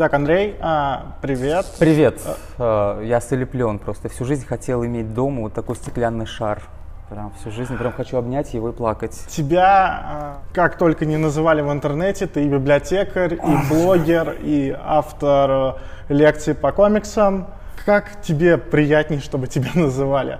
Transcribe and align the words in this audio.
Итак, 0.00 0.14
Андрей, 0.14 0.56
а, 0.60 1.16
привет. 1.20 1.66
Привет. 1.78 2.22
А, 2.56 3.02
я 3.02 3.20
слеплен 3.20 3.78
просто. 3.78 4.08
Всю 4.08 4.24
жизнь 4.24 4.46
хотел 4.46 4.82
иметь 4.82 5.12
дома 5.12 5.42
вот 5.42 5.52
такой 5.52 5.76
стеклянный 5.76 6.24
шар. 6.24 6.62
Прям 7.10 7.34
всю 7.38 7.50
жизнь 7.50 7.76
прям 7.76 7.92
хочу 7.92 8.16
обнять 8.16 8.54
его 8.54 8.70
и 8.70 8.72
плакать. 8.72 9.12
Тебя, 9.28 10.00
а, 10.02 10.38
как 10.54 10.78
только 10.78 11.04
не 11.04 11.18
называли 11.18 11.60
в 11.60 11.70
интернете, 11.70 12.26
ты 12.26 12.46
и 12.46 12.48
библиотекарь, 12.48 13.34
и 13.34 13.68
блогер, 13.68 14.38
и 14.40 14.74
автор 14.74 15.76
лекций 16.08 16.54
по 16.54 16.72
комиксам. 16.72 17.48
Как 17.84 18.22
тебе 18.22 18.56
приятнее, 18.56 19.20
чтобы 19.20 19.48
тебя 19.48 19.68
называли? 19.74 20.38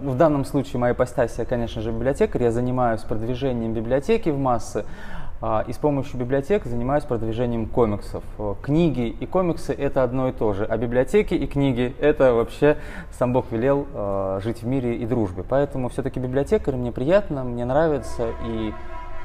В 0.00 0.16
данном 0.16 0.46
случае 0.46 0.80
моя 0.80 0.94
ипостась, 0.94 1.34
я, 1.36 1.44
конечно 1.44 1.82
же, 1.82 1.92
библиотекарь. 1.92 2.44
Я 2.44 2.50
занимаюсь 2.50 3.02
продвижением 3.02 3.74
библиотеки 3.74 4.30
в 4.30 4.38
массы. 4.38 4.86
А, 5.44 5.64
и 5.66 5.72
с 5.72 5.76
помощью 5.76 6.20
библиотек 6.20 6.64
занимаюсь 6.66 7.02
продвижением 7.02 7.66
комиксов. 7.66 8.22
Книги 8.62 9.08
и 9.08 9.26
комиксы– 9.26 9.72
это 9.78 10.04
одно 10.04 10.28
и 10.28 10.32
то 10.32 10.52
же, 10.52 10.64
а 10.64 10.76
библиотеки 10.76 11.34
и 11.34 11.48
книги– 11.48 11.96
это 12.00 12.32
вообще 12.32 12.76
сам 13.10 13.32
Бог 13.32 13.46
велел 13.50 13.88
э, 13.92 14.40
жить 14.40 14.62
в 14.62 14.66
мире 14.68 14.94
и 14.98 15.04
дружбе. 15.04 15.42
Поэтому 15.42 15.88
все-таки 15.88 16.20
библиотекарь 16.20 16.76
мне 16.76 16.92
приятно, 16.92 17.42
мне 17.42 17.64
нравится, 17.64 18.28
и, 18.46 18.72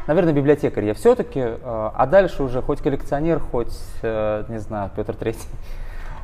наверное, 0.08 0.34
библиотекарь 0.34 0.86
я 0.86 0.96
все-таки, 0.96 1.40
э, 1.40 1.60
а 1.62 2.08
дальше 2.08 2.42
уже 2.42 2.64
хоть 2.64 2.82
коллекционер, 2.82 3.40
хоть, 3.40 3.78
э, 4.02 4.46
не 4.50 4.58
знаю, 4.58 4.90
Петр 4.96 5.14
Третий. 5.14 5.48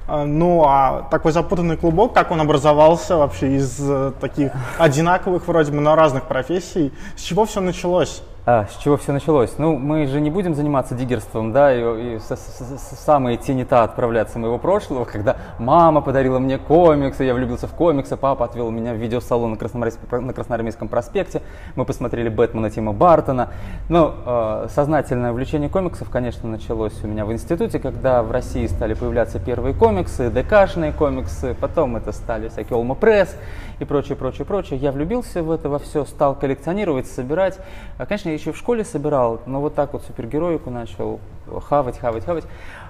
Ну, 0.08 0.64
а 0.66 1.08
такой 1.12 1.32
запутанный 1.32 1.78
клубок, 1.78 2.14
как 2.14 2.32
он 2.32 2.42
образовался 2.42 3.16
вообще 3.16 3.56
из 3.56 3.80
таких 4.20 4.52
одинаковых 4.78 5.48
вроде 5.48 5.72
бы, 5.72 5.80
но 5.80 5.96
разных 5.96 6.24
профессий, 6.24 6.92
с 7.16 7.22
чего 7.22 7.46
все 7.46 7.62
началось? 7.62 8.22
А, 8.46 8.66
с 8.66 8.76
чего 8.84 8.98
все 8.98 9.14
началось? 9.14 9.58
Ну, 9.58 9.78
мы 9.78 10.06
же 10.06 10.20
не 10.20 10.30
будем 10.30 10.54
заниматься 10.54 10.96
диггерством, 10.96 11.54
да, 11.54 11.74
и, 11.74 12.16
и 12.16 12.18
в, 12.18 12.22
самые 12.22 13.38
тенита 13.38 13.84
отправляться 13.84 14.38
моего 14.38 14.58
прошлого, 14.58 15.06
когда 15.06 15.38
мама 15.60 16.02
подарила 16.02 16.40
мне 16.40 16.58
комиксы, 16.58 17.24
я 17.24 17.36
влюбился 17.36 17.68
в 17.68 17.72
комиксы, 17.72 18.18
папа 18.18 18.44
отвел 18.44 18.70
меня 18.70 18.94
в 18.94 18.98
видеосалон 18.98 19.52
на, 19.52 19.56
Красноармейском, 19.56 20.28
на 20.28 20.34
Красноармейском 20.34 20.90
проспекте, 20.90 21.42
мы 21.78 21.86
посмотрели 21.86 22.28
Бэтмена 22.28 22.70
Тима 22.70 22.92
Бартона. 22.92 23.52
Ну, 23.88 24.12
э, 24.26 24.68
сознательное 24.76 25.32
увлечение 25.32 25.70
комиксов, 25.70 26.10
конечно, 26.10 26.50
началось 26.50 27.02
у 27.02 27.08
меня 27.08 27.24
в 27.26 27.32
институте, 27.32 27.80
когда 27.80 28.24
в 28.24 28.32
России 28.32 28.68
стали 28.68 28.94
появляться 28.94 29.40
первые 29.40 29.74
комиксы, 29.74 30.30
ДКшные 30.30 30.92
комиксы, 30.92 31.56
потом 31.62 31.96
это 31.96 32.12
стали 32.12 32.50
всякие 32.50 32.76
Олма 32.76 32.96
Пресс 32.96 33.34
и 33.80 33.86
прочее, 33.86 34.16
прочее, 34.16 34.46
прочее. 34.46 34.80
Я 34.80 34.92
влюбился 34.92 35.44
в 35.44 35.52
это 35.52 35.70
во 35.70 35.80
все, 35.80 36.06
стал 36.06 36.36
коллекционировать, 36.36 37.08
собирать. 37.08 37.60
А, 37.98 38.06
конечно, 38.06 38.30
я 38.30 38.36
еще 38.36 38.52
в 38.52 38.58
школе 38.58 38.84
собирал, 38.84 39.42
но 39.46 39.62
вот 39.62 39.76
так 39.76 39.94
вот 39.94 40.04
супергероику 40.04 40.70
начал 40.70 41.20
хавать, 41.68 41.98
хавать, 41.98 42.26
хавать. 42.26 42.46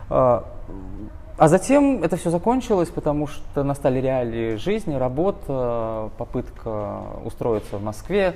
А, 0.09 0.45
а 1.37 1.47
затем 1.47 2.03
это 2.03 2.15
все 2.15 2.29
закончилось, 2.29 2.89
потому 2.89 3.27
что 3.27 3.63
настали 3.63 3.99
реалии 3.99 4.55
жизни, 4.55 4.93
работа, 4.93 6.11
попытка 6.17 7.01
устроиться 7.25 7.77
в 7.77 7.83
Москве, 7.83 8.35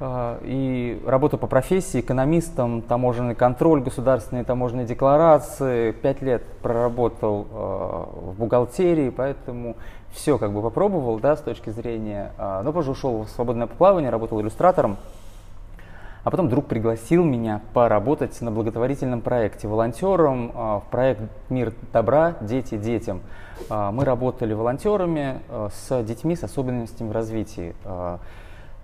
и 0.00 1.02
работа 1.06 1.36
по 1.36 1.46
профессии, 1.46 2.00
экономистом, 2.00 2.82
таможенный 2.82 3.34
контроль, 3.34 3.80
государственные 3.80 4.44
таможенные 4.44 4.86
декларации. 4.86 5.92
Пять 5.92 6.20
лет 6.20 6.42
проработал 6.62 7.46
в 7.52 8.34
бухгалтерии, 8.36 9.10
поэтому 9.10 9.76
все 10.12 10.38
как 10.38 10.52
бы 10.52 10.62
попробовал, 10.62 11.18
да, 11.18 11.36
с 11.36 11.40
точки 11.40 11.70
зрения, 11.70 12.32
но 12.38 12.72
позже 12.72 12.90
ушел 12.90 13.22
в 13.22 13.28
свободное 13.28 13.66
плавание, 13.66 14.10
работал 14.10 14.40
иллюстратором. 14.40 14.96
А 16.24 16.30
потом 16.30 16.48
друг 16.48 16.66
пригласил 16.66 17.22
меня 17.22 17.60
поработать 17.74 18.40
на 18.40 18.50
благотворительном 18.50 19.20
проекте, 19.20 19.68
волонтером 19.68 20.52
а, 20.54 20.80
в 20.80 20.84
проект 20.84 21.20
«Мир 21.50 21.74
добра. 21.92 22.34
Дети 22.40 22.78
детям». 22.78 23.20
А, 23.68 23.92
мы 23.92 24.06
работали 24.06 24.54
волонтерами 24.54 25.40
а, 25.50 25.68
с 25.70 26.02
детьми 26.02 26.34
с 26.34 26.42
особенностями 26.42 27.10
в 27.10 27.12
развитии. 27.12 27.74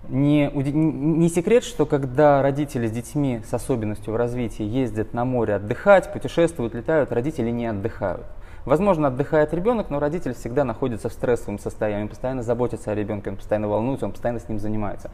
Не, 0.09 0.49
не 0.51 1.29
секрет, 1.29 1.63
что 1.63 1.85
когда 1.85 2.41
родители 2.41 2.87
с 2.87 2.91
детьми 2.91 3.41
с 3.47 3.53
особенностью 3.53 4.13
в 4.13 4.15
развитии 4.15 4.63
ездят 4.63 5.13
на 5.13 5.25
море 5.25 5.55
отдыхать, 5.55 6.11
путешествуют, 6.11 6.73
летают, 6.73 7.11
родители 7.11 7.51
не 7.51 7.67
отдыхают. 7.67 8.25
Возможно, 8.65 9.07
отдыхает 9.07 9.53
ребенок, 9.53 9.89
но 9.89 9.99
родитель 9.99 10.33
всегда 10.33 10.63
находится 10.63 11.09
в 11.09 11.13
стрессовом 11.13 11.57
состоянии, 11.57 12.03
он 12.03 12.09
постоянно 12.09 12.43
заботится 12.43 12.91
о 12.91 12.95
ребенке, 12.95 13.31
он 13.31 13.37
постоянно 13.37 13.67
волнуется, 13.67 14.05
он 14.05 14.11
постоянно 14.11 14.39
с 14.39 14.47
ним 14.47 14.59
занимается. 14.59 15.09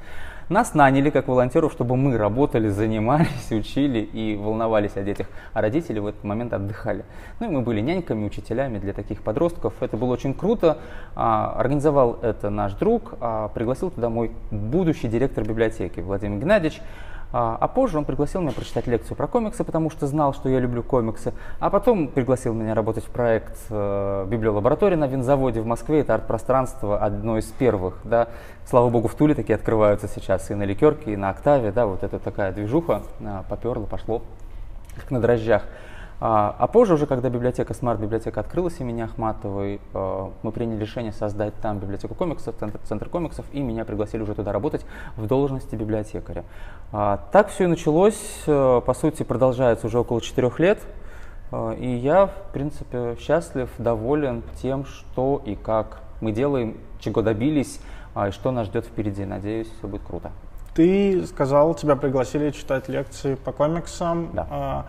Нас 0.50 0.74
наняли 0.74 1.10
как 1.10 1.28
волонтеров, 1.28 1.74
чтобы 1.74 1.98
мы 1.98 2.18
работали, 2.18 2.70
занимались, 2.70 3.28
учили 3.52 4.00
и 4.00 4.38
волновались 4.38 4.96
о 4.96 5.04
детях, 5.04 5.28
а 5.52 5.60
родители 5.60 6.00
в 6.00 6.08
этот 6.08 6.24
момент 6.24 6.54
отдыхали. 6.54 7.04
Ну 7.42 7.48
и 7.48 7.54
мы 7.54 7.62
были 7.62 7.82
няньками, 7.82 8.26
учителями 8.26 8.80
для 8.80 8.94
таких 8.94 9.24
подростков. 9.24 9.74
Это 9.82 9.98
было 9.98 10.14
очень 10.14 10.34
круто. 10.34 10.78
А, 11.16 11.54
организовал 11.58 12.18
это 12.22 12.50
наш 12.50 12.74
друг, 12.76 13.16
а, 13.20 13.50
пригласил 13.50 13.92
туда 13.92 14.10
мой 14.10 14.32
будущий 14.50 15.10
директор 15.10 15.44
библиотеки 15.44 16.00
Владимир 16.00 16.40
Геннадьевич. 16.40 16.82
А, 17.34 17.58
а 17.60 17.68
позже 17.68 17.98
он 17.98 18.06
пригласил 18.06 18.42
меня 18.42 18.52
прочитать 18.52 18.88
лекцию 18.88 19.18
про 19.18 19.28
комиксы, 19.28 19.64
потому 19.64 19.90
что 19.90 20.08
знал, 20.08 20.34
что 20.34 20.50
я 20.50 20.60
люблю 20.60 20.82
комиксы. 20.82 21.34
А 21.60 21.70
потом 21.70 22.08
пригласил 22.08 22.54
меня 22.54 22.74
работать 22.74 23.04
в 23.04 23.10
проект 23.10 23.58
э, 23.70 24.26
библиолаборатории 24.30 24.96
на 24.96 25.08
винзаводе 25.08 25.62
в 25.62 25.66
Москве. 25.66 26.02
Это 26.02 26.16
арт-пространство 26.16 26.98
одно 26.98 27.38
из 27.38 27.46
первых. 27.46 27.96
Да. 28.04 28.30
Слава 28.66 28.90
богу, 28.90 29.08
в 29.08 29.16
Туле 29.16 29.36
такие 29.36 29.56
открываются 29.56 30.08
сейчас 30.08 30.50
и 30.52 30.56
на 30.56 30.64
Ликерке, 30.64 31.14
и 31.14 31.18
на 31.18 31.30
Октаве. 31.30 31.72
Да, 31.72 31.86
вот 31.86 32.04
это 32.04 32.20
такая 32.20 32.54
движуха 32.54 33.02
э, 33.20 33.44
поперла, 33.50 33.86
пошло, 33.86 34.22
как 34.96 35.12
на 35.12 35.20
дрожжах. 35.20 35.64
А, 36.20 36.56
а 36.58 36.68
позже 36.68 36.96
уже, 36.96 37.06
когда 37.06 37.30
библиотека, 37.30 37.74
смарт-библиотека 37.76 38.40
открылась 38.40 38.80
имени 38.80 39.02
Ахматовой, 39.02 39.80
э, 39.94 40.30
мы 40.42 40.52
приняли 40.52 40.82
решение 40.82 41.12
создать 41.12 41.54
там 41.62 41.78
библиотеку 41.78 42.16
комиксов, 42.16 42.56
центр, 42.60 42.80
центр 42.86 43.08
комиксов, 43.08 43.46
и 43.52 43.62
меня 43.62 43.86
пригласили 43.86 44.24
уже 44.24 44.34
туда 44.34 44.52
работать 44.52 44.84
в 45.16 45.28
должности 45.28 45.76
библиотекаря. 45.76 46.44
А, 46.92 47.20
так 47.32 47.50
все 47.50 47.66
и 47.66 47.68
началось, 47.68 48.44
э, 48.48 48.82
по 48.84 48.94
сути, 48.96 49.22
продолжается 49.22 49.86
уже 49.86 50.00
около 50.00 50.20
четырех 50.20 50.60
лет, 50.60 50.80
э, 51.52 51.76
и 51.78 51.96
я, 51.96 52.26
в 52.26 52.52
принципе, 52.52 53.16
счастлив, 53.20 53.70
доволен 53.78 54.42
тем, 54.60 54.86
что 54.86 55.40
и 55.46 55.56
как 55.56 56.02
мы 56.20 56.32
делаем, 56.32 56.78
чего 57.00 57.22
добились, 57.22 57.80
а, 58.16 58.30
и 58.30 58.32
что 58.32 58.50
нас 58.50 58.66
ждет 58.66 58.86
впереди. 58.86 59.24
Надеюсь, 59.24 59.68
все 59.78 59.88
будет 59.88 60.02
круто. 60.02 60.32
Ты 60.74 61.28
сказал, 61.28 61.76
тебя 61.76 61.96
пригласили 61.96 62.50
читать 62.50 62.90
лекции 62.90 63.36
по 63.36 63.52
комиксам. 63.52 64.30
Да. 64.34 64.86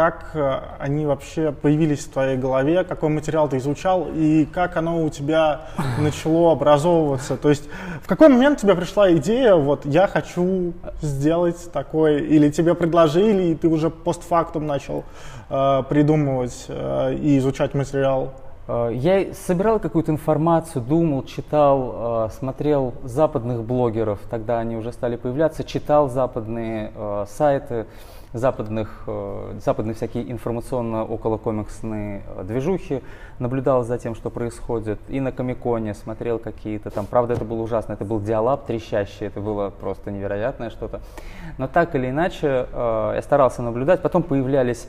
Как 0.00 0.30
э, 0.32 0.60
они 0.78 1.04
вообще 1.04 1.52
появились 1.52 2.06
в 2.06 2.12
твоей 2.12 2.38
голове, 2.38 2.84
какой 2.84 3.10
материал 3.10 3.50
ты 3.50 3.58
изучал 3.58 4.06
и 4.14 4.46
как 4.46 4.78
оно 4.78 5.04
у 5.04 5.10
тебя 5.10 5.66
начало 6.00 6.52
образовываться. 6.52 7.36
То 7.36 7.50
есть 7.50 7.64
в 8.02 8.08
какой 8.08 8.30
момент 8.30 8.60
тебе 8.60 8.74
пришла 8.74 9.12
идея, 9.12 9.56
вот 9.56 9.84
я 9.84 10.06
хочу 10.06 10.72
сделать 11.02 11.70
такое, 11.70 12.16
или 12.16 12.48
тебе 12.48 12.74
предложили, 12.74 13.48
и 13.50 13.54
ты 13.54 13.68
уже 13.68 13.90
постфактум 13.90 14.66
начал 14.66 15.04
э, 15.50 15.82
придумывать 15.86 16.64
э, 16.68 17.16
и 17.16 17.36
изучать 17.36 17.74
материал? 17.74 18.32
Э, 18.68 18.88
я 18.94 19.34
собирал 19.34 19.80
какую-то 19.80 20.12
информацию, 20.12 20.82
думал, 20.82 21.24
читал, 21.24 22.30
смотрел 22.38 22.94
западных 23.04 23.64
блогеров, 23.64 24.18
тогда 24.30 24.60
они 24.60 24.76
уже 24.76 24.94
стали 24.94 25.16
появляться, 25.16 25.62
читал 25.62 26.08
западные 26.08 26.90
сайты, 27.28 27.84
западных, 28.32 29.02
э, 29.06 29.58
западные 29.64 29.94
всякие 29.94 30.30
информационно-околокомиксные 30.30 32.22
э, 32.26 32.44
движухи, 32.44 33.02
наблюдал 33.38 33.82
за 33.82 33.98
тем, 33.98 34.14
что 34.14 34.30
происходит, 34.30 34.98
и 35.08 35.20
на 35.20 35.32
Комиконе 35.32 35.94
смотрел 35.94 36.38
какие-то 36.38 36.90
там, 36.90 37.06
правда 37.06 37.34
это 37.34 37.44
было 37.44 37.62
ужасно, 37.62 37.94
это 37.94 38.04
был 38.04 38.20
диалаб 38.20 38.66
трещащий, 38.66 39.26
это 39.26 39.40
было 39.40 39.70
просто 39.70 40.10
невероятное 40.10 40.70
что-то, 40.70 41.00
но 41.58 41.66
так 41.66 41.94
или 41.94 42.10
иначе 42.10 42.66
э, 42.72 43.12
я 43.16 43.22
старался 43.22 43.62
наблюдать, 43.62 44.02
потом 44.02 44.22
появлялись 44.22 44.88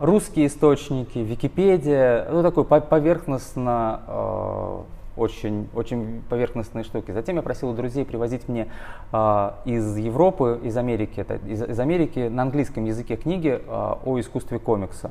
русские 0.00 0.46
источники, 0.46 1.18
Википедия, 1.18 2.26
ну 2.30 2.42
такой 2.42 2.64
поверхностно 2.64 4.86
очень, 5.18 5.68
очень 5.74 6.22
поверхностные 6.28 6.84
штуки. 6.84 7.10
Затем 7.10 7.36
я 7.36 7.42
просил 7.42 7.70
у 7.70 7.74
друзей 7.74 8.04
привозить 8.04 8.48
мне 8.48 8.68
э, 9.12 9.50
из 9.64 9.96
Европы, 9.96 10.60
из 10.62 10.76
Америки, 10.76 11.20
это, 11.20 11.36
из, 11.46 11.62
из 11.62 11.80
Америки 11.80 12.28
на 12.28 12.42
английском 12.42 12.84
языке 12.84 13.16
книги 13.16 13.60
э, 13.60 13.94
о 14.04 14.20
искусстве 14.20 14.58
комикса. 14.58 15.10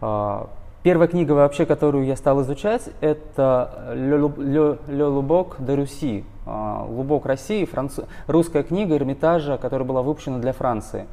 Э, 0.00 0.46
первая 0.82 1.08
книга 1.08 1.32
вообще, 1.32 1.66
которую 1.66 2.04
я 2.04 2.16
стал 2.16 2.42
изучать, 2.42 2.90
это 3.00 3.92
«Le, 3.94 5.08
Лубок 5.08 5.56
де 5.58 5.74
Руси», 5.74 6.24
«Лубок 6.46 7.26
России», 7.26 7.64
француз... 7.64 8.04
русская 8.26 8.62
книга 8.62 8.96
Эрмитажа, 8.96 9.58
которая 9.58 9.86
была 9.86 10.02
выпущена 10.02 10.38
для 10.38 10.52
Франции. 10.52 11.06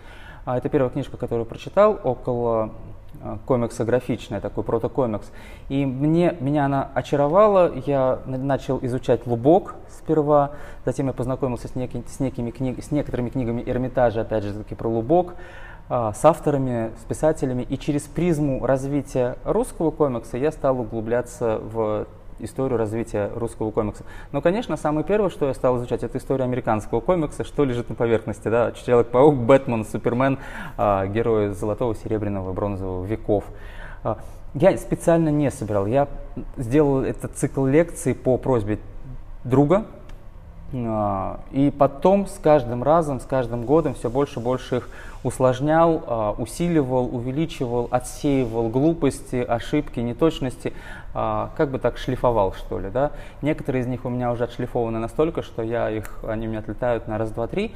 Это 0.45 0.69
первая 0.69 0.89
книжка, 0.89 1.17
которую 1.17 1.45
прочитал 1.45 1.99
около 2.03 2.71
комиксографичная, 3.45 4.41
такой 4.41 4.63
протокомикс. 4.63 5.31
И 5.69 5.85
мне, 5.85 6.35
меня 6.39 6.65
она 6.65 6.89
очаровала, 6.93 7.73
я 7.85 8.19
начал 8.25 8.79
изучать 8.81 9.25
Лубок 9.25 9.75
сперва, 9.89 10.51
затем 10.85 11.07
я 11.07 11.13
познакомился 11.13 11.67
с, 11.67 11.75
некий, 11.75 12.03
с, 12.07 12.19
некими 12.19 12.51
книг, 12.51 12.83
с 12.83 12.91
некоторыми 12.91 13.29
книгами 13.29 13.63
Эрмитажа, 13.65 14.21
опять 14.21 14.43
же 14.43 14.53
таки 14.53 14.75
про 14.75 14.87
Лубок. 14.87 15.35
а, 15.89 16.13
с 16.13 16.23
авторами, 16.25 16.91
с 17.01 17.05
писателями, 17.05 17.63
и 17.63 17.77
через 17.77 18.03
призму 18.03 18.65
развития 18.65 19.37
русского 19.45 19.91
комикса 19.91 20.37
я 20.37 20.51
стал 20.51 20.81
углубляться 20.81 21.59
в 21.59 22.07
историю 22.39 22.77
развития 22.77 23.31
русского 23.35 23.71
комикса. 23.71 24.03
Но, 24.31 24.41
конечно, 24.41 24.77
самое 24.77 25.05
первое, 25.05 25.29
что 25.29 25.47
я 25.47 25.53
стал 25.53 25.77
изучать, 25.77 26.03
это 26.03 26.17
история 26.17 26.43
американского 26.43 26.99
комикса, 26.99 27.43
что 27.43 27.63
лежит 27.63 27.89
на 27.89 27.95
поверхности, 27.95 28.47
да, 28.47 28.71
Человек-паук, 28.71 29.35
Бэтмен, 29.35 29.85
Супермен, 29.85 30.39
э, 30.77 31.07
герои 31.07 31.49
золотого, 31.49 31.95
серебряного, 31.95 32.53
бронзового 32.53 33.05
веков. 33.05 33.43
Э, 34.03 34.15
я 34.53 34.75
специально 34.77 35.29
не 35.29 35.51
собирал, 35.51 35.85
я 35.85 36.07
сделал 36.55 37.01
этот 37.01 37.33
цикл 37.35 37.65
лекций 37.65 38.15
по 38.15 38.37
просьбе 38.37 38.79
друга, 39.43 39.77
а, 39.77 39.96
и 40.73 41.73
потом 41.77 42.27
с 42.27 42.37
каждым 42.39 42.83
разом, 42.83 43.21
с 43.21 43.23
каждым 43.23 43.63
годом 43.63 43.93
все 43.93 44.09
больше 44.09 44.39
и 44.39 44.43
больше 44.43 44.77
их 44.77 44.89
усложнял, 45.23 46.03
а, 46.07 46.35
усиливал, 46.37 47.13
увеличивал, 47.13 47.87
отсеивал 47.91 48.69
глупости, 48.69 49.35
ошибки, 49.35 49.99
неточности, 49.99 50.73
а, 51.13 51.51
как 51.57 51.69
бы 51.69 51.79
так 51.79 51.97
шлифовал, 51.97 52.53
что 52.53 52.79
ли. 52.79 52.89
Да? 52.89 53.11
Некоторые 53.41 53.83
из 53.83 53.87
них 53.87 54.05
у 54.05 54.09
меня 54.09 54.31
уже 54.31 54.45
отшлифованы 54.45 54.99
настолько, 54.99 55.41
что 55.41 55.61
я 55.61 55.89
их, 55.89 56.19
они 56.27 56.47
у 56.47 56.49
меня 56.49 56.59
отлетают 56.59 57.07
на 57.07 57.17
раз, 57.17 57.31
два, 57.31 57.47
три, 57.47 57.73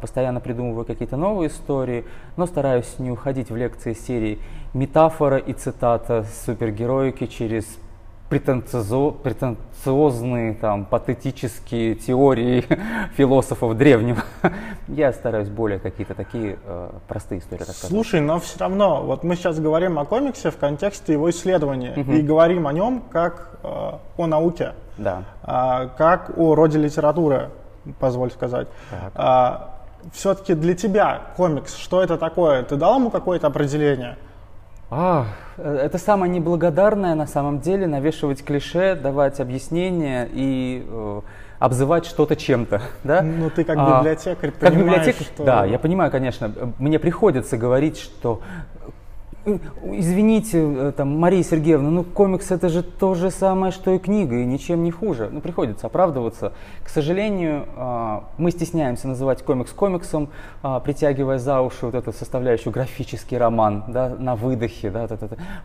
постоянно 0.00 0.40
придумываю 0.40 0.84
какие-то 0.84 1.16
новые 1.16 1.48
истории, 1.48 2.04
но 2.36 2.46
стараюсь 2.46 2.98
не 2.98 3.10
уходить 3.10 3.50
в 3.50 3.56
лекции 3.56 3.94
серии 3.94 4.38
метафора 4.74 5.38
и 5.38 5.52
цитата 5.52 6.24
супергероики 6.44 7.26
через 7.26 7.78
претенциозо, 8.30 9.10
претенциозные, 9.10 10.54
там, 10.54 10.86
патетические 10.86 11.96
теории 11.96 12.64
философов 13.16 13.76
древнего. 13.76 14.22
Я 14.88 15.12
стараюсь 15.12 15.48
более 15.48 15.80
какие-то 15.80 16.14
такие 16.14 16.56
э, 16.64 16.90
простые 17.08 17.40
истории 17.40 17.58
рассказывать. 17.58 17.90
Слушай, 17.90 18.20
но 18.20 18.38
все 18.38 18.58
равно, 18.60 19.02
вот 19.02 19.24
мы 19.24 19.34
сейчас 19.34 19.58
говорим 19.58 19.98
о 19.98 20.04
комиксе 20.04 20.52
в 20.52 20.56
контексте 20.56 21.12
его 21.12 21.28
исследования 21.28 21.92
угу. 21.96 22.12
и 22.12 22.22
говорим 22.22 22.68
о 22.68 22.72
нем 22.72 23.02
как 23.10 23.58
э, 23.64 23.92
о 24.16 24.26
науке, 24.26 24.74
да. 24.96 25.24
э, 25.42 25.88
как 25.98 26.30
о 26.38 26.54
роде 26.54 26.78
литературы, 26.78 27.50
позволь 27.98 28.30
сказать. 28.30 28.68
А, 29.14 29.80
все-таки 30.12 30.54
для 30.54 30.74
тебя 30.74 31.20
комикс, 31.36 31.76
что 31.76 32.00
это 32.00 32.16
такое? 32.16 32.62
Ты 32.62 32.76
дал 32.76 33.00
ему 33.00 33.10
какое-то 33.10 33.48
определение? 33.48 34.16
А, 34.90 35.26
это 35.56 35.98
самое 35.98 36.32
неблагодарное 36.32 37.14
на 37.14 37.26
самом 37.26 37.60
деле, 37.60 37.86
навешивать 37.86 38.44
клише, 38.44 38.96
давать 38.96 39.38
объяснения 39.38 40.28
и 40.32 40.84
э, 40.88 41.20
обзывать 41.60 42.06
что-то 42.06 42.34
чем-то. 42.34 42.82
Да? 43.04 43.22
Ну, 43.22 43.50
ты 43.50 43.62
как 43.62 43.76
а, 43.78 44.00
библиотекарь 44.00 44.50
а, 44.50 44.60
как 44.60 44.76
библиотекарь, 44.76 45.26
что... 45.26 45.44
Да, 45.44 45.64
я 45.64 45.78
понимаю, 45.78 46.10
конечно. 46.10 46.72
Мне 46.78 46.98
приходится 46.98 47.56
говорить, 47.56 47.98
что 47.98 48.42
Извините, 49.46 50.58
э, 50.60 50.92
там, 50.94 51.18
Мария 51.18 51.42
Сергеевна, 51.42 51.88
ну 51.90 52.04
комикс 52.04 52.50
это 52.50 52.68
же 52.68 52.82
то 52.82 53.14
же 53.14 53.30
самое, 53.30 53.72
что 53.72 53.92
и 53.92 53.98
книга, 53.98 54.36
и 54.36 54.44
ничем 54.44 54.84
не 54.84 54.90
хуже. 54.90 55.30
Ну, 55.32 55.40
приходится 55.40 55.86
оправдываться. 55.86 56.52
К 56.84 56.90
сожалению, 56.90 57.64
а, 57.76 58.24
мы 58.36 58.50
стесняемся 58.50 59.08
называть 59.08 59.42
комикс 59.42 59.72
комиксом, 59.72 60.28
а, 60.62 60.78
притягивая 60.80 61.38
за 61.38 61.62
уши 61.62 61.86
вот 61.86 61.94
эту 61.94 62.12
составляющую 62.12 62.70
графический 62.70 63.38
роман, 63.38 63.84
да, 63.88 64.10
на 64.10 64.36
выдохе, 64.36 64.90
да, 64.90 65.08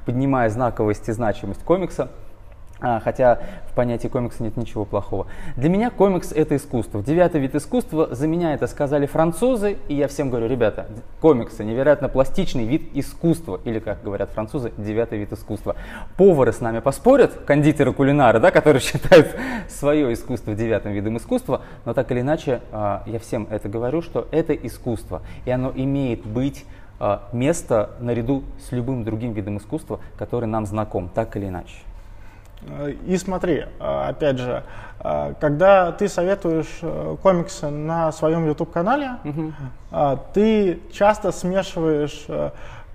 поднимая 0.06 0.50
знаковость 0.50 1.10
и 1.10 1.12
значимость 1.12 1.64
комикса. 1.64 2.10
А, 2.82 3.00
хотя 3.00 3.40
в 3.70 3.74
понятии 3.74 4.08
комикса 4.08 4.44
нет 4.44 4.58
ничего 4.58 4.84
плохого. 4.86 5.28
Для 5.56 5.70
меня 5.70 5.90
комикс 5.90 6.32
это 6.32 6.58
искусство. 6.58 7.02
Девятый 7.02 7.40
вид 7.40 7.56
искусства, 7.56 8.14
за 8.14 8.28
меня 8.28 8.54
это 8.54 8.68
сказали 8.68 9.06
французы, 9.06 9.78
и 9.88 9.96
я 9.96 10.08
всем 10.08 10.30
говорю, 10.30 10.48
ребята, 10.48 10.88
комиксы 11.22 11.64
невероятно 11.64 12.10
пластичный 12.10 12.66
вид 12.66 12.90
искусства, 12.94 13.62
или 13.64 13.80
как 13.80 14.04
говорят 14.04 14.30
французы, 14.32 14.74
девятый 14.78 15.20
вид 15.20 15.32
искусства. 15.32 15.76
Повары 16.18 16.52
с 16.52 16.60
нами 16.60 16.80
поспорят, 16.80 17.34
кондитеры, 17.46 17.94
кулинары, 17.94 18.40
да, 18.40 18.52
которые 18.52 18.82
считают 18.82 19.36
свое 19.70 20.12
искусство 20.14 20.54
девятым 20.54 20.92
видом 20.92 21.18
искусства, 21.18 21.62
но 21.86 21.94
так 21.94 22.12
или 22.12 22.22
иначе 22.22 22.62
а, 22.72 23.04
я 23.06 23.20
всем 23.20 23.48
это 23.50 23.70
говорю, 23.70 24.02
что 24.02 24.28
это 24.32 24.54
искусство, 24.54 25.22
и 25.46 25.52
оно 25.52 25.72
имеет 25.74 26.26
быть 26.26 26.66
а, 27.00 27.30
место 27.32 27.92
наряду 28.00 28.44
с 28.60 28.72
любым 28.74 29.06
другим 29.06 29.32
видом 29.32 29.58
искусства, 29.58 30.02
который 30.18 30.46
нам 30.46 30.66
знаком, 30.66 31.10
так 31.14 31.36
или 31.38 31.48
иначе. 31.48 31.76
И 33.06 33.18
смотри, 33.18 33.66
а, 33.80 34.10
опять 34.10 34.38
же, 34.38 34.64
а, 35.00 35.34
когда 35.40 35.92
ты 35.92 36.08
советуешь 36.08 36.80
э, 36.82 37.16
комиксы 37.22 37.70
на 37.70 38.12
своем 38.12 38.48
YouTube-канале, 38.48 39.18
угу. 39.24 39.54
ты 40.34 40.80
часто 40.92 41.32
смешиваешь 41.32 42.26
э, 42.28 42.50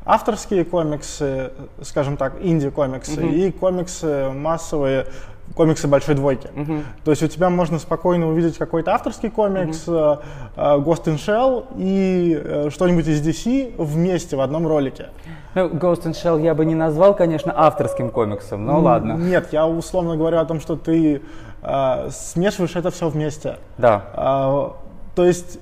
авторские 0.04 0.64
комиксы, 0.64 1.52
скажем 1.82 2.16
так, 2.16 2.34
инди-комиксы, 2.40 3.24
угу. 3.24 3.32
и 3.32 3.50
комиксы 3.52 4.30
массовые 4.30 5.06
комиксы 5.54 5.88
большой 5.88 6.14
двойки. 6.14 6.48
Uh-huh. 6.54 6.82
То 7.04 7.10
есть 7.10 7.22
у 7.22 7.26
тебя 7.28 7.50
можно 7.50 7.78
спокойно 7.78 8.28
увидеть 8.28 8.58
какой-то 8.58 8.94
авторский 8.94 9.30
комикс, 9.30 9.86
uh-huh. 9.86 10.22
Ghost 10.56 11.04
in 11.04 11.16
Shell 11.16 11.66
и 11.76 12.40
э, 12.42 12.70
что-нибудь 12.70 13.06
из 13.06 13.26
DC 13.26 13.74
вместе 13.78 14.36
в 14.36 14.40
одном 14.40 14.66
ролике. 14.66 15.08
Ну, 15.54 15.68
Ghost 15.68 16.04
in 16.04 16.12
Shell 16.12 16.42
я 16.42 16.54
бы 16.54 16.64
не 16.64 16.74
назвал, 16.74 17.14
конечно, 17.14 17.52
авторским 17.54 18.10
комиксом, 18.10 18.64
но 18.64 18.80
ладно. 18.80 19.14
Нет, 19.14 19.48
я 19.52 19.66
условно 19.66 20.16
говорю 20.16 20.38
о 20.38 20.44
том, 20.44 20.60
что 20.60 20.76
ты 20.76 21.22
э, 21.62 22.08
смешиваешь 22.10 22.76
это 22.76 22.90
все 22.90 23.08
вместе. 23.08 23.56
Да. 23.78 24.04
Э, 24.14 24.70
то 25.14 25.24
есть 25.24 25.58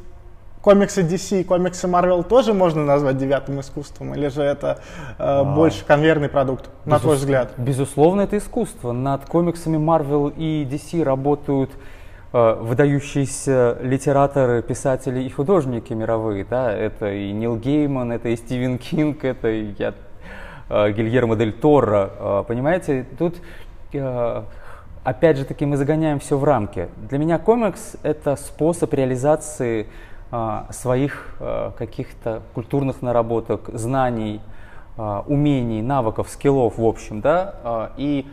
комиксы 0.62 1.02
DC 1.02 1.40
и 1.40 1.44
комиксы 1.44 1.87
Marvel 1.87 2.22
тоже 2.22 2.52
можно 2.52 2.84
назвать 2.84 3.16
девятым 3.16 3.60
искусством? 3.60 4.14
Или 4.14 4.28
же 4.28 4.43
это 4.43 4.78
э, 4.78 5.14
а, 5.19 5.44
больше 5.44 5.84
конвейерный 5.84 6.28
продукт, 6.28 6.70
на 6.84 6.93
безус... 6.93 7.02
твой 7.02 7.16
взгляд? 7.16 7.52
Безусловно, 7.56 8.22
это 8.22 8.38
искусство. 8.38 8.93
Над 8.93 9.25
комиксами 9.26 9.76
Marvel 9.76 10.32
и 10.37 10.64
DC 10.70 11.02
работают 11.02 11.70
э, 12.32 12.55
выдающиеся 12.60 13.78
литераторы, 13.82 14.62
писатели 14.62 15.22
и 15.22 15.31
художники 15.31 15.93
мировые. 15.93 16.44
Да? 16.44 16.72
Это 16.72 17.12
и 17.12 17.32
Нил 17.32 17.56
Гейман, 17.56 18.12
это 18.12 18.28
и 18.28 18.37
Стивен 18.37 18.78
Кинг, 18.78 19.25
это 19.25 19.49
и 19.49 19.75
я, 19.78 19.94
э, 20.69 20.93
Гильермо 20.93 21.37
Дель 21.37 21.52
Торо. 21.52 22.11
Э, 22.19 22.44
понимаете, 22.46 23.06
тут... 23.19 23.37
Э, 23.92 24.42
опять 25.09 25.38
же 25.38 25.44
таки 25.44 25.64
мы 25.64 25.76
загоняем 25.76 26.18
все 26.18 26.37
в 26.37 26.44
рамки. 26.44 26.88
Для 27.09 27.18
меня 27.18 27.38
комикс 27.38 27.97
это 28.02 28.37
способ 28.37 28.92
реализации 28.92 29.87
своих 30.70 31.37
а, 31.40 31.73
каких-то 31.78 32.42
культурных 32.54 33.00
наработок, 33.00 33.70
знаний, 33.73 34.40
а, 34.97 35.25
умений, 35.26 35.80
навыков, 35.80 36.28
скиллов, 36.28 36.76
в 36.76 36.85
общем, 36.85 37.20
да, 37.20 37.92
и 37.97 38.26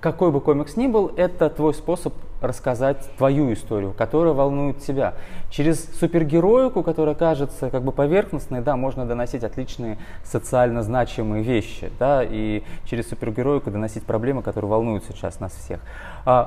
какой 0.00 0.30
бы 0.30 0.40
комикс 0.40 0.76
ни 0.76 0.86
был, 0.86 1.12
это 1.16 1.50
твой 1.50 1.74
способ 1.74 2.14
рассказать 2.40 3.08
твою 3.16 3.52
историю, 3.52 3.92
которая 3.92 4.32
волнует 4.32 4.78
тебя. 4.78 5.14
Через 5.50 5.84
супергероику, 5.98 6.84
которая 6.84 7.16
кажется 7.16 7.68
как 7.68 7.82
бы 7.82 7.90
поверхностной, 7.90 8.60
да, 8.60 8.76
можно 8.76 9.06
доносить 9.06 9.42
отличные 9.42 9.98
социально 10.22 10.82
значимые 10.82 11.42
вещи, 11.42 11.90
да, 11.98 12.22
и 12.24 12.62
через 12.84 13.08
супергероику 13.08 13.72
доносить 13.72 14.04
проблемы, 14.04 14.42
которые 14.42 14.70
волнуют 14.70 15.04
сейчас 15.04 15.40
нас 15.40 15.52
всех. 15.52 15.80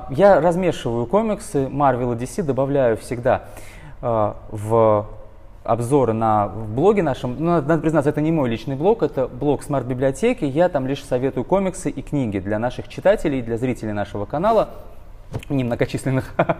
Я 0.08 0.40
размешиваю 0.40 1.04
комиксы 1.04 1.64
Marvel 1.64 2.14
и 2.14 2.24
DC, 2.24 2.42
добавляю 2.42 2.96
всегда 2.96 3.48
в 4.02 5.06
обзоры 5.64 6.12
на 6.12 6.48
в 6.48 6.74
блоге 6.74 7.02
нашем. 7.02 7.36
Ну, 7.38 7.52
надо, 7.52 7.78
признаться, 7.78 8.10
это 8.10 8.20
не 8.20 8.32
мой 8.32 8.48
личный 8.48 8.76
блог, 8.76 9.02
это 9.02 9.28
блог 9.28 9.62
смарт-библиотеки. 9.62 10.44
Я 10.44 10.68
там 10.68 10.86
лишь 10.86 11.04
советую 11.04 11.44
комиксы 11.44 11.90
и 11.90 12.02
книги 12.02 12.38
для 12.38 12.58
наших 12.58 12.88
читателей, 12.88 13.42
для 13.42 13.56
зрителей 13.56 13.92
нашего 13.92 14.24
канала, 14.24 14.70
немногочисленных. 15.48 16.34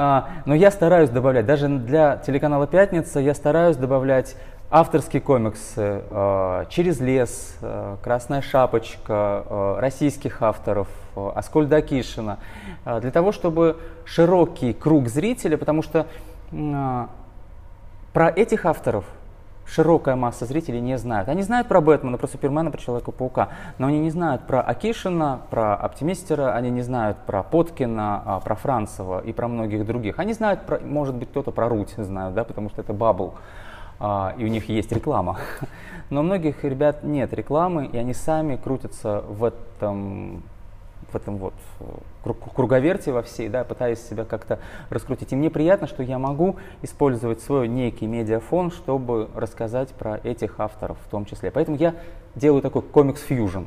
А, 0.00 0.28
но 0.46 0.54
я 0.54 0.70
стараюсь 0.70 1.10
добавлять, 1.10 1.44
даже 1.44 1.66
для 1.66 2.18
телеканала 2.18 2.68
«Пятница» 2.68 3.18
я 3.18 3.34
стараюсь 3.34 3.76
добавлять 3.76 4.36
авторские 4.70 5.20
комиксы 5.20 6.02
э, 6.08 6.64
«Через 6.68 7.00
лес», 7.00 7.56
э, 7.62 7.96
«Красная 8.00 8.40
шапочка», 8.40 9.76
российских 9.80 10.40
авторов, 10.40 10.86
Аскольда 11.16 11.78
Акишина, 11.78 12.38
для 12.84 13.10
того, 13.10 13.32
чтобы 13.32 13.78
широкий 14.04 14.72
круг 14.72 15.08
зрителей, 15.08 15.56
потому 15.56 15.82
что 15.82 16.06
про 16.50 18.28
этих 18.28 18.66
авторов 18.66 19.04
широкая 19.68 20.16
масса 20.16 20.46
зрителей 20.46 20.80
не 20.80 20.96
знает. 20.98 21.28
Они 21.28 21.42
знают 21.42 21.68
про 21.68 21.80
Бэтмена, 21.80 22.16
про 22.16 22.26
Супермена, 22.26 22.70
про 22.70 22.78
Человека-паука, 22.78 23.48
но 23.78 23.88
они 23.88 23.98
не 24.00 24.10
знают 24.10 24.42
про 24.46 24.60
Акишина, 24.60 25.40
про 25.50 25.74
Оптимистера, 25.74 26.54
они 26.54 26.70
не 26.70 26.82
знают 26.82 27.18
про 27.26 27.42
Поткина, 27.42 28.22
а, 28.24 28.40
про 28.40 28.54
Францева 28.54 29.20
и 29.20 29.32
про 29.32 29.48
многих 29.48 29.86
других. 29.86 30.18
Они 30.18 30.32
знают, 30.32 30.62
про, 30.62 30.78
может 30.80 31.14
быть, 31.14 31.28
кто-то 31.28 31.50
про 31.50 31.68
Руть 31.68 31.94
знают, 31.96 32.34
да, 32.34 32.44
потому 32.44 32.70
что 32.70 32.80
это 32.80 32.92
Бабл, 32.92 33.34
а, 34.00 34.34
и 34.38 34.44
у 34.44 34.48
них 34.48 34.68
есть 34.68 34.90
реклама. 34.92 35.38
Но 36.10 36.20
у 36.20 36.22
многих 36.22 36.64
ребят 36.64 37.04
нет 37.04 37.32
рекламы, 37.34 37.86
и 37.86 37.98
они 37.98 38.14
сами 38.14 38.56
крутятся 38.56 39.22
в 39.28 39.44
этом 39.44 40.42
в 41.12 41.16
этом 41.16 41.38
вот 41.38 41.54
э, 41.80 42.32
круговерте 42.54 43.12
во 43.12 43.22
всей, 43.22 43.48
да, 43.48 43.64
пытаюсь 43.64 44.00
себя 44.00 44.24
как-то 44.24 44.58
раскрутить. 44.90 45.32
И 45.32 45.36
мне 45.36 45.50
приятно, 45.50 45.86
что 45.86 46.02
я 46.02 46.18
могу 46.18 46.56
использовать 46.82 47.40
свой 47.40 47.68
некий 47.68 48.06
медиафон, 48.06 48.70
чтобы 48.70 49.28
рассказать 49.34 49.90
про 49.90 50.18
этих 50.18 50.60
авторов 50.60 50.98
в 51.04 51.10
том 51.10 51.24
числе. 51.24 51.50
Поэтому 51.50 51.76
я 51.76 51.94
делаю 52.34 52.62
такой 52.62 52.82
комикс-фьюжн 52.82 53.64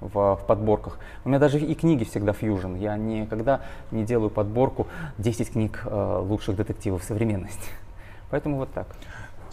в, 0.00 0.36
в 0.36 0.46
подборках. 0.46 0.98
У 1.24 1.28
меня 1.28 1.38
даже 1.38 1.58
и 1.58 1.74
книги 1.74 2.04
всегда 2.04 2.32
фьюжн. 2.32 2.74
Я 2.76 2.96
никогда 2.96 3.62
не 3.90 4.04
делаю 4.04 4.30
подборку 4.30 4.86
10 5.18 5.52
книг 5.52 5.82
э, 5.84 6.18
лучших 6.22 6.56
детективов 6.56 7.02
современности. 7.02 7.70
Поэтому 8.30 8.58
вот 8.58 8.72
так. 8.72 8.86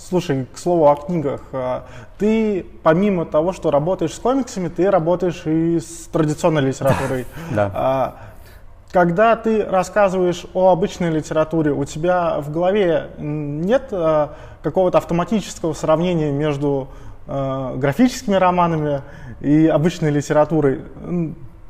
Слушай, 0.10 0.46
к 0.54 0.58
слову 0.58 0.90
о 0.90 0.96
книгах. 0.96 1.42
А, 1.54 1.86
ты, 2.18 2.66
помимо 2.84 3.26
того, 3.26 3.54
что 3.54 3.72
работаешь 3.72 4.14
с 4.14 4.20
комиксами, 4.20 4.68
ты 4.68 4.92
работаешь 4.92 5.44
и 5.46 5.80
с 5.80 6.08
традиционной 6.12 6.62
литературой. 6.62 7.26
Да. 7.52 7.72
А, 7.74 8.16
когда 8.92 9.36
ты 9.36 9.64
рассказываешь 9.64 10.46
о 10.54 10.72
обычной 10.72 11.10
литературе, 11.10 11.72
у 11.72 11.84
тебя 11.86 12.40
в 12.40 12.52
голове 12.52 13.10
нет 13.18 13.88
а, 13.92 14.36
какого-то 14.62 14.98
автоматического 14.98 15.74
сравнения 15.74 16.32
между 16.32 16.90
графическими 17.26 18.36
романами 18.36 19.02
и 19.40 19.68
обычной 19.68 20.12
литературой? 20.12 20.82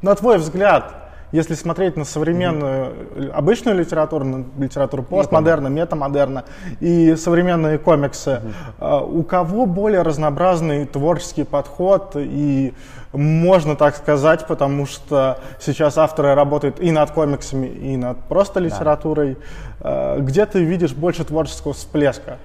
На 0.02 0.16
твой 0.16 0.40
взгляд, 0.40 1.03
если 1.34 1.56
смотреть 1.56 1.98
на 1.98 2.06
современную 2.06 2.86
mm-hmm. 2.86 3.32
обычную 3.32 3.78
литературу, 3.78 4.24
на 4.24 4.46
литературу 4.58 5.04
постмодерна, 5.04 5.68
метамодерна 5.68 6.46
и 6.80 7.16
современные 7.16 7.80
комиксы, 7.80 8.40
mm-hmm. 8.80 9.12
у 9.12 9.24
кого 9.24 9.66
более 9.66 10.04
разнообразный 10.04 10.86
творческий 10.86 11.44
подход 11.44 12.12
и 12.16 12.74
можно 13.12 13.76
так 13.76 13.96
сказать, 13.96 14.46
потому 14.48 14.86
что 14.86 15.40
сейчас 15.60 15.98
авторы 15.98 16.36
работают 16.36 16.80
и 16.80 16.92
над 16.92 17.12
комиксами, 17.12 17.68
и 17.68 17.98
над 17.98 18.20
просто 18.26 18.60
литературой. 18.60 19.38
Да. 19.80 20.18
Где 20.20 20.46
ты 20.46 20.64
видишь 20.64 20.94
больше 20.94 21.24
творческого 21.24 21.74
всплеска? 21.74 22.38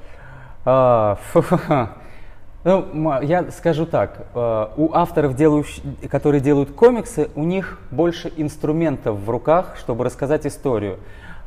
А, 0.65 1.19
ну, 2.65 3.23
я 3.23 3.51
скажу 3.51 3.87
так, 3.87 4.27
э, 4.35 4.67
у 4.77 4.93
авторов, 4.93 5.37
которые 6.11 6.41
делают 6.41 6.73
комиксы, 6.73 7.31
у 7.35 7.45
них 7.45 7.81
больше 7.91 8.33
инструментов 8.37 9.19
в 9.19 9.31
руках, 9.31 9.77
чтобы 9.79 10.05
рассказать 10.05 10.47
историю. 10.47 10.99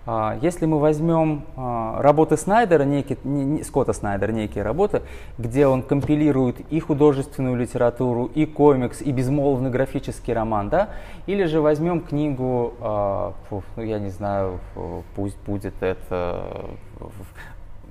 А, 0.04 0.38
если 0.42 0.66
мы 0.66 0.80
возьмем 0.80 1.44
а, 1.56 2.02
работы 2.02 2.36
Снайдера, 2.36 2.84
некие, 2.84 3.20
не, 3.24 3.64
Скотта 3.64 3.94
Снайдера, 3.94 4.32
некие 4.32 4.64
работы, 4.64 5.04
где 5.38 5.68
он 5.68 5.84
компилирует 5.84 6.60
и 6.72 6.80
художественную 6.80 7.56
литературу, 7.56 8.26
и 8.26 8.48
комикс, 8.48 9.02
и 9.02 9.12
безмолвный 9.12 9.70
графический 9.70 10.34
роман, 10.34 10.70
да, 10.70 10.90
или 11.28 11.44
же 11.44 11.62
возьмем 11.62 12.02
книгу, 12.02 12.74
а, 12.80 13.34
ну, 13.52 13.84
я 13.84 14.00
не 14.00 14.10
знаю, 14.10 14.60
пусть 15.16 15.38
будет 15.46 15.76
это 15.82 16.66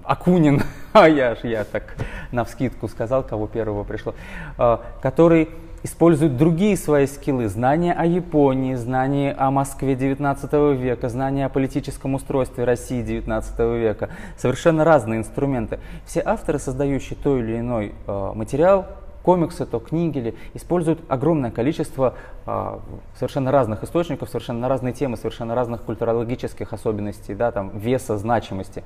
Акунин, 0.02 0.62
а 0.92 1.08
я 1.08 1.36
ж 1.36 1.40
я 1.44 1.62
так 1.62 1.94
на 2.32 2.44
вскидку 2.44 2.88
сказал, 2.88 3.22
кого 3.22 3.46
первого 3.46 3.84
пришло, 3.84 4.14
а, 4.58 4.80
который 5.02 5.48
использует 5.82 6.36
другие 6.36 6.76
свои 6.76 7.06
скиллы, 7.06 7.48
знания 7.48 7.92
о 7.92 8.04
Японии, 8.04 8.74
знания 8.74 9.34
о 9.38 9.50
Москве 9.50 9.94
19 9.94 10.74
века, 10.74 11.08
знания 11.08 11.46
о 11.46 11.48
политическом 11.48 12.14
устройстве 12.14 12.64
России 12.64 13.02
19 13.02 13.58
века, 13.78 14.10
совершенно 14.36 14.84
разные 14.84 15.20
инструменты. 15.20 15.80
Все 16.04 16.22
авторы, 16.24 16.58
создающие 16.58 17.18
той 17.22 17.40
или 17.40 17.58
иной 17.58 17.94
а, 18.06 18.34
материал, 18.34 18.86
комиксы, 19.22 19.66
то 19.66 19.78
книги 19.78 20.18
ли, 20.18 20.34
используют 20.54 21.00
огромное 21.08 21.50
количество 21.50 22.14
а, 22.46 22.80
совершенно 23.14 23.52
разных 23.52 23.84
источников, 23.84 24.28
совершенно 24.28 24.68
разные 24.68 24.92
темы, 24.92 25.16
совершенно 25.16 25.54
разных 25.54 25.82
культурологических 25.82 26.72
особенностей, 26.72 27.34
да, 27.34 27.52
там, 27.52 27.76
веса, 27.78 28.16
значимости. 28.16 28.82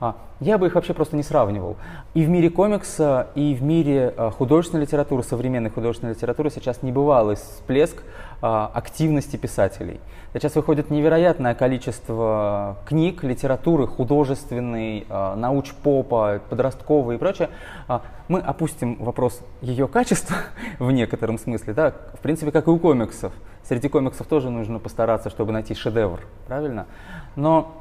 А, 0.00 0.16
я 0.40 0.58
бы 0.58 0.66
их 0.66 0.74
вообще 0.74 0.94
просто 0.94 1.16
не 1.16 1.22
сравнивал. 1.22 1.76
И 2.14 2.24
в 2.24 2.28
мире 2.28 2.50
комикса, 2.50 3.28
и 3.34 3.54
в 3.54 3.62
мире 3.62 4.14
а, 4.16 4.30
художественной 4.30 4.82
литературы, 4.82 5.22
современной 5.22 5.70
художественной 5.70 6.14
литературы 6.14 6.50
сейчас 6.50 6.82
небывалый 6.82 7.36
всплеск 7.36 8.02
активности 8.40 9.36
писателей. 9.36 10.00
Сейчас 10.34 10.54
выходит 10.56 10.90
невероятное 10.90 11.54
количество 11.54 12.76
книг, 12.86 13.24
литературы, 13.24 13.86
художественной, 13.86 15.06
а, 15.08 15.34
науч-попа, 15.36 16.42
подростковой 16.50 17.14
и 17.14 17.18
прочее. 17.18 17.48
А, 17.88 18.02
мы 18.28 18.40
опустим 18.40 18.96
вопрос 18.96 19.40
ее 19.62 19.88
качества 19.88 20.36
в 20.78 20.90
некотором 20.90 21.38
смысле, 21.38 21.72
да, 21.72 21.94
в 22.12 22.18
принципе, 22.18 22.52
как 22.52 22.66
и 22.66 22.70
у 22.70 22.78
комиксов. 22.78 23.32
Среди 23.64 23.88
комиксов 23.88 24.26
тоже 24.26 24.50
нужно 24.50 24.78
постараться, 24.78 25.30
чтобы 25.30 25.52
найти 25.52 25.74
шедевр, 25.74 26.20
правильно? 26.46 26.86
Но 27.34 27.72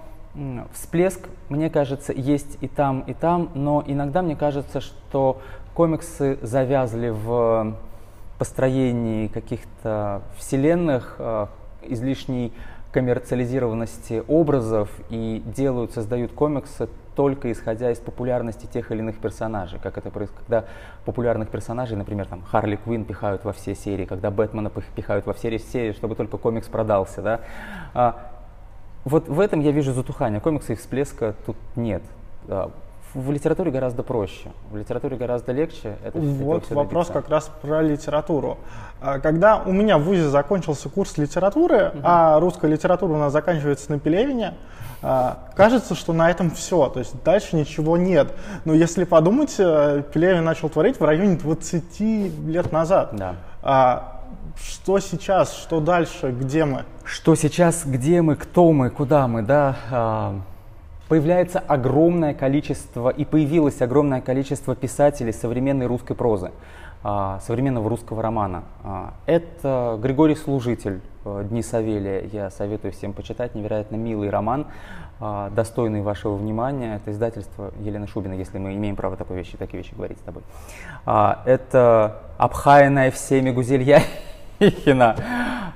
всплеск, 0.73 1.27
мне 1.49 1.69
кажется, 1.69 2.13
есть 2.13 2.57
и 2.61 2.67
там, 2.67 3.01
и 3.01 3.13
там, 3.13 3.49
но 3.55 3.83
иногда 3.85 4.21
мне 4.21 4.35
кажется, 4.35 4.81
что 4.81 5.41
комиксы 5.73 6.39
завязли 6.41 7.09
в 7.09 7.75
построении 8.38 9.27
каких-то 9.27 10.22
вселенных, 10.38 11.15
э, 11.20 11.48
излишней 11.84 12.53
коммерциализированности 12.91 14.24
образов 14.27 14.89
и 15.10 15.44
делают, 15.46 15.94
создают 15.94 16.32
комиксы 16.32 16.88
только 17.15 17.51
исходя 17.51 17.91
из 17.91 17.98
популярности 17.98 18.67
тех 18.67 18.91
или 18.91 19.00
иных 19.00 19.17
персонажей, 19.17 19.79
как 19.82 19.98
это 19.98 20.12
происходит, 20.12 20.44
когда 20.48 20.65
популярных 21.03 21.50
персонажей, 21.50 21.98
например, 21.98 22.27
там 22.27 22.44
Харли 22.44 22.75
Квинн 22.75 23.06
пихают 23.06 23.44
во 23.44 23.53
все 23.53 23.75
серии, 23.75 24.06
когда 24.06 24.29
Бэтмена 24.29 24.70
пихают 24.96 25.25
во 25.25 25.34
все 25.34 25.58
серии, 25.58 25.94
чтобы 25.94 26.15
только 26.15 26.38
комикс 26.38 26.67
продался, 26.67 27.22
да. 27.22 27.41
А, 27.94 28.32
вот 29.03 29.27
в 29.27 29.39
этом 29.39 29.62
я 29.62 29.72
вижу 29.72 29.94
затухание. 29.94 30.39
Комикса 30.39 30.74
и 30.74 30.75
всплеска 30.75 31.34
тут 31.46 31.58
нет. 31.75 32.03
В 33.13 33.31
литературе 33.31 33.71
гораздо 33.71 34.03
проще, 34.03 34.49
в 34.69 34.77
литературе 34.77 35.17
гораздо 35.17 35.51
легче. 35.51 35.97
Это, 36.03 36.19
вот 36.19 36.69
вопрос 36.69 37.07
добиться. 37.07 37.13
как 37.13 37.29
раз 37.29 37.51
про 37.61 37.81
литературу. 37.81 38.57
А, 39.01 39.19
когда 39.19 39.57
у 39.57 39.71
меня 39.71 39.97
в 39.97 40.03
ВУЗе 40.03 40.29
закончился 40.29 40.89
курс 40.89 41.17
литературы, 41.17 41.91
угу. 41.93 41.99
а 42.03 42.39
русская 42.39 42.69
литература 42.69 43.13
у 43.13 43.17
нас 43.17 43.31
заканчивается 43.31 43.91
на 43.91 43.99
Пелевине, 43.99 44.55
а, 45.01 45.39
кажется, 45.55 45.95
что 45.95 46.13
на 46.13 46.29
этом 46.29 46.51
все, 46.51 46.89
то 46.89 46.99
есть 46.99 47.15
дальше 47.23 47.55
ничего 47.55 47.97
нет. 47.97 48.33
Но 48.65 48.73
если 48.73 49.03
подумать, 49.03 49.55
э, 49.59 50.03
Пелевин 50.13 50.43
начал 50.43 50.69
творить 50.69 50.99
в 50.99 51.03
районе 51.03 51.37
20 51.37 51.99
лет 52.47 52.71
назад. 52.71 53.11
Да. 53.13 53.35
А, 53.61 54.21
что 54.55 54.99
сейчас, 54.99 55.53
что 55.53 55.79
дальше, 55.79 56.31
где 56.31 56.65
мы? 56.65 56.83
Что 57.03 57.35
сейчас, 57.35 57.85
где 57.85 58.21
мы, 58.21 58.35
кто 58.35 58.71
мы, 58.73 58.89
куда 58.89 59.27
мы, 59.27 59.43
да? 59.43 60.33
Появляется 61.07 61.59
огромное 61.59 62.33
количество, 62.33 63.09
и 63.09 63.23
появилось 63.23 63.81
огромное 63.81 64.19
количество 64.19 64.75
писателей 64.75 65.31
современной 65.31 65.85
русской 65.85 66.15
прозы, 66.15 66.51
а, 67.01 67.39
современного 67.39 67.89
русского 67.89 68.21
романа. 68.21 68.63
А, 68.83 69.13
это 69.25 69.97
Григорий 70.01 70.35
Служитель, 70.35 70.99
э, 71.23 71.45
«Дни 71.49 71.61
Савелия». 71.61 72.23
Я 72.33 72.49
советую 72.49 72.91
всем 72.91 73.13
почитать, 73.13 73.55
невероятно 73.55 73.95
милый 73.95 74.29
роман, 74.29 74.67
а, 75.21 75.49
достойный 75.51 76.01
вашего 76.01 76.35
внимания. 76.35 76.97
Это 76.97 77.11
издательство 77.11 77.71
Елены 77.79 78.07
Шубина, 78.07 78.33
если 78.33 78.57
мы 78.57 78.75
имеем 78.75 78.97
право 78.97 79.15
такой 79.15 79.37
вещи, 79.37 79.55
такие 79.55 79.81
вещи 79.81 79.95
говорить 79.95 80.17
с 80.17 80.21
тобой. 80.23 80.43
Это 81.05 82.21
обхаянная 82.37 83.11
всеми 83.11 83.51
Гузелья 83.51 84.01
Хина. 84.59 85.15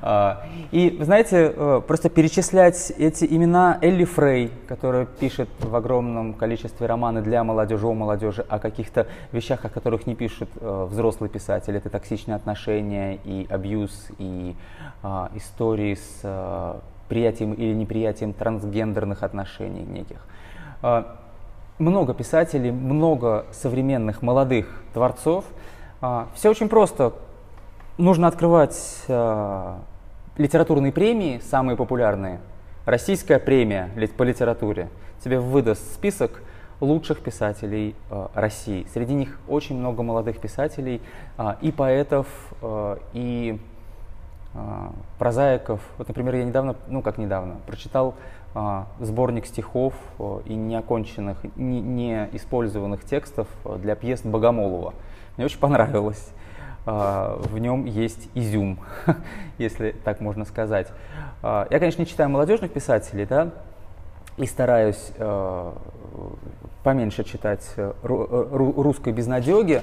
А, 0.03 0.43
и, 0.71 0.97
знаете, 1.01 1.53
э, 1.55 1.81
просто 1.85 2.09
перечислять 2.09 2.91
эти 2.97 3.25
имена 3.25 3.77
Элли 3.81 4.05
Фрей, 4.05 4.51
которая 4.67 5.05
пишет 5.05 5.47
в 5.59 5.75
огромном 5.75 6.33
количестве 6.33 6.87
романы 6.87 7.21
для 7.21 7.43
молодежи, 7.43 7.85
о 7.85 7.93
молодежи, 7.93 8.43
о 8.49 8.57
каких-то 8.57 9.05
вещах, 9.31 9.63
о 9.65 9.69
которых 9.69 10.07
не 10.07 10.15
пишет 10.15 10.49
э, 10.59 10.87
взрослый 10.89 11.29
писатель. 11.29 11.75
Это 11.75 11.89
токсичные 11.89 12.35
отношения 12.35 13.19
и 13.23 13.45
абьюз, 13.49 14.07
и 14.17 14.55
а, 15.03 15.29
истории 15.35 15.95
с 15.95 16.21
а, 16.23 16.79
приятием 17.07 17.53
или 17.53 17.73
неприятием 17.73 18.33
трансгендерных 18.33 19.21
отношений 19.21 19.83
неких. 19.83 20.25
А, 20.81 21.17
много 21.77 22.15
писателей, 22.15 22.71
много 22.71 23.45
современных 23.51 24.21
молодых 24.21 24.83
творцов. 24.93 25.45
Все 26.35 26.49
очень 26.49 26.67
просто 26.69 27.13
нужно 27.97 28.27
открывать 28.27 29.03
э, 29.07 29.75
литературные 30.37 30.91
премии, 30.91 31.39
самые 31.39 31.75
популярные. 31.77 32.39
Российская 32.85 33.39
премия 33.39 33.89
по 34.17 34.23
литературе 34.23 34.89
тебе 35.23 35.39
выдаст 35.39 35.93
список 35.93 36.41
лучших 36.79 37.21
писателей 37.21 37.95
э, 38.09 38.27
России. 38.33 38.87
Среди 38.91 39.13
них 39.13 39.39
очень 39.47 39.77
много 39.77 40.01
молодых 40.01 40.39
писателей, 40.39 41.01
э, 41.37 41.55
и 41.61 41.71
поэтов, 41.71 42.27
э, 42.61 42.97
и 43.13 43.59
э, 44.53 44.59
прозаиков. 45.19 45.79
Вот, 45.97 46.07
например, 46.07 46.35
я 46.35 46.43
недавно, 46.43 46.75
ну 46.87 47.03
как 47.03 47.19
недавно, 47.19 47.57
прочитал 47.67 48.15
э, 48.55 48.83
сборник 48.99 49.45
стихов 49.45 49.93
э, 50.17 50.39
и 50.45 50.55
неоконченных, 50.55 51.37
не, 51.55 51.81
не 51.81 52.29
использованных 52.33 53.05
текстов 53.05 53.47
для 53.77 53.95
пьес 53.95 54.21
Богомолова. 54.23 54.95
Мне 55.37 55.45
очень 55.45 55.59
понравилось. 55.59 56.33
В 56.85 57.57
нем 57.59 57.85
есть 57.85 58.29
изюм, 58.33 58.79
если 59.57 59.95
так 60.03 60.19
можно 60.21 60.45
сказать. 60.45 60.87
Я, 61.43 61.67
конечно, 61.69 62.01
не 62.01 62.07
читаю 62.07 62.29
молодежных 62.29 62.71
писателей, 62.71 63.25
да, 63.25 63.51
и 64.37 64.45
стараюсь 64.45 65.11
поменьше 66.83 67.23
читать 67.23 67.75
русской 68.01 69.13
безнадеги, 69.13 69.81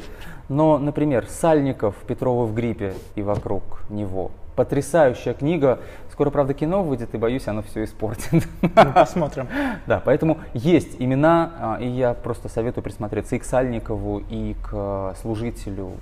но, 0.48 0.78
например, 0.78 1.26
Сальников, 1.28 1.94
Петрова 2.06 2.46
в 2.46 2.54
гриппе 2.54 2.94
и 3.14 3.22
вокруг 3.22 3.62
него. 3.90 4.30
Потрясающая 4.58 5.34
книга. 5.34 5.78
Скоро, 6.10 6.30
правда, 6.30 6.52
кино 6.52 6.82
выйдет, 6.82 7.14
и 7.14 7.16
боюсь, 7.16 7.46
оно 7.46 7.62
все 7.62 7.84
испортит. 7.84 8.44
Ну, 8.60 8.92
посмотрим. 8.92 9.46
Да, 9.86 10.02
поэтому 10.04 10.38
есть 10.52 10.96
имена, 10.98 11.52
а, 11.60 11.78
и 11.80 11.86
я 11.86 12.12
просто 12.12 12.48
советую 12.48 12.82
присмотреться 12.82 13.36
и 13.36 13.38
к 13.38 13.44
Сальникову, 13.44 14.18
и 14.28 14.56
к 14.68 15.14
Служителю, 15.22 15.92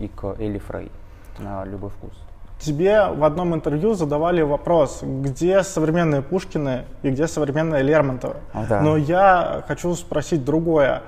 и 0.00 0.08
к 0.08 0.34
Элли 0.40 0.58
Фрей 0.58 0.90
на 1.38 1.64
любой 1.64 1.90
вкус. 1.90 2.10
Тебе 2.58 3.06
в 3.06 3.22
одном 3.22 3.54
интервью 3.54 3.94
задавали 3.94 4.42
вопрос, 4.42 5.04
где 5.04 5.62
современные 5.62 6.22
Пушкины 6.22 6.86
и 7.04 7.10
где 7.10 7.28
современная 7.28 7.82
Лермонтова. 7.82 8.38
А, 8.52 8.66
да. 8.68 8.80
Но 8.80 8.96
я 8.96 9.62
хочу 9.68 9.94
спросить 9.94 10.44
другое. 10.44 11.02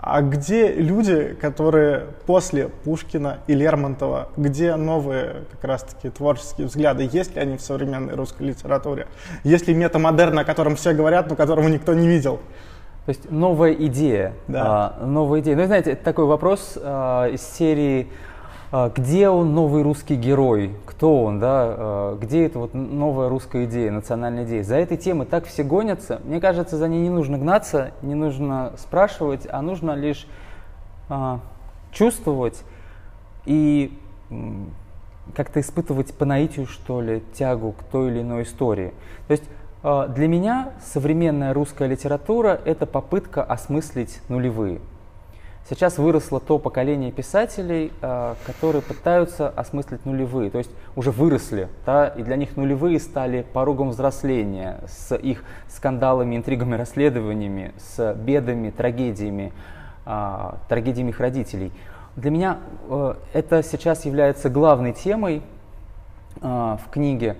А 0.00 0.22
где 0.22 0.72
люди, 0.72 1.36
которые 1.40 2.06
после 2.24 2.68
Пушкина 2.68 3.38
и 3.48 3.54
Лермонтова, 3.54 4.28
где 4.36 4.76
новые 4.76 5.42
как 5.50 5.64
раз-таки 5.64 6.08
творческие 6.08 6.68
взгляды, 6.68 7.08
есть 7.10 7.34
ли 7.34 7.40
они 7.40 7.56
в 7.56 7.60
современной 7.60 8.14
русской 8.14 8.44
литературе? 8.44 9.08
Есть 9.42 9.66
ли 9.66 9.74
метамодерн, 9.74 10.38
о 10.38 10.44
котором 10.44 10.76
все 10.76 10.92
говорят, 10.92 11.28
но 11.28 11.34
которого 11.34 11.66
никто 11.66 11.94
не 11.94 12.06
видел? 12.06 12.38
То 13.06 13.10
есть 13.10 13.30
новая 13.30 13.72
идея. 13.72 14.34
Да. 14.46 14.94
А, 15.00 15.04
новая 15.04 15.40
идея. 15.40 15.56
Ну, 15.56 15.66
знаете, 15.66 15.96
такой 15.96 16.26
вопрос 16.26 16.78
а, 16.80 17.26
из 17.26 17.42
серии 17.42 18.08
где 18.70 19.30
он 19.30 19.54
новый 19.54 19.82
русский 19.82 20.14
герой, 20.14 20.74
кто 20.84 21.24
он, 21.24 21.40
да, 21.40 21.64
а, 21.68 22.18
где 22.18 22.44
эта 22.44 22.58
вот 22.58 22.74
новая 22.74 23.28
русская 23.28 23.64
идея, 23.64 23.90
национальная 23.90 24.44
идея. 24.44 24.62
За 24.62 24.76
этой 24.76 24.98
темой 24.98 25.26
так 25.26 25.46
все 25.46 25.62
гонятся, 25.62 26.20
мне 26.24 26.38
кажется, 26.40 26.76
за 26.76 26.86
ней 26.86 27.00
не 27.00 27.10
нужно 27.10 27.38
гнаться, 27.38 27.92
не 28.02 28.14
нужно 28.14 28.72
спрашивать, 28.76 29.46
а 29.50 29.62
нужно 29.62 29.92
лишь 29.92 30.26
а, 31.08 31.40
чувствовать 31.92 32.62
и 33.46 33.98
как-то 35.34 35.60
испытывать 35.60 36.12
по 36.12 36.26
наитию, 36.26 36.66
что 36.66 37.00
ли, 37.00 37.22
тягу 37.32 37.72
к 37.72 37.82
той 37.84 38.10
или 38.10 38.20
иной 38.20 38.42
истории. 38.42 38.92
То 39.26 39.32
есть 39.32 39.44
для 39.82 40.28
меня 40.28 40.72
современная 40.84 41.54
русская 41.54 41.88
литература– 41.88 42.60
это 42.66 42.84
попытка 42.84 43.42
осмыслить 43.42 44.20
нулевые– 44.28 44.80
Сейчас 45.68 45.98
выросло 45.98 46.40
то 46.40 46.58
поколение 46.58 47.12
писателей, 47.12 47.92
э, 48.00 48.34
которые 48.46 48.80
пытаются 48.80 49.50
осмыслить 49.50 50.06
нулевые, 50.06 50.50
то 50.50 50.56
есть 50.56 50.70
уже 50.96 51.10
выросли, 51.10 51.68
да, 51.84 52.08
и 52.08 52.22
для 52.22 52.36
них 52.36 52.56
нулевые 52.56 52.98
стали 52.98 53.44
порогом 53.52 53.90
взросления 53.90 54.80
с 54.88 55.14
их 55.14 55.44
скандалами, 55.68 56.36
интригами, 56.36 56.74
расследованиями, 56.74 57.74
с 57.76 58.14
бедами, 58.14 58.70
трагедиями, 58.70 59.52
а, 60.06 60.56
трагедиями 60.70 61.10
их 61.10 61.20
родителей. 61.20 61.70
Для 62.16 62.30
меня 62.30 62.58
э, 62.88 63.14
это 63.34 63.62
сейчас 63.62 64.06
является 64.06 64.48
главной 64.48 64.94
темой 64.94 65.42
э, 66.40 66.46
в 66.46 66.90
книге 66.90 67.36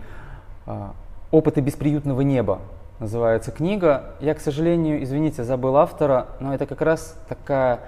«Опыты 1.30 1.62
бесприютного 1.62 2.20
неба», 2.20 2.58
называется 3.00 3.52
книга. 3.52 4.12
Я, 4.20 4.34
к 4.34 4.40
сожалению, 4.40 5.02
извините, 5.02 5.44
забыл 5.44 5.78
автора, 5.78 6.26
но 6.40 6.54
это 6.54 6.66
как 6.66 6.82
раз 6.82 7.16
такая 7.26 7.80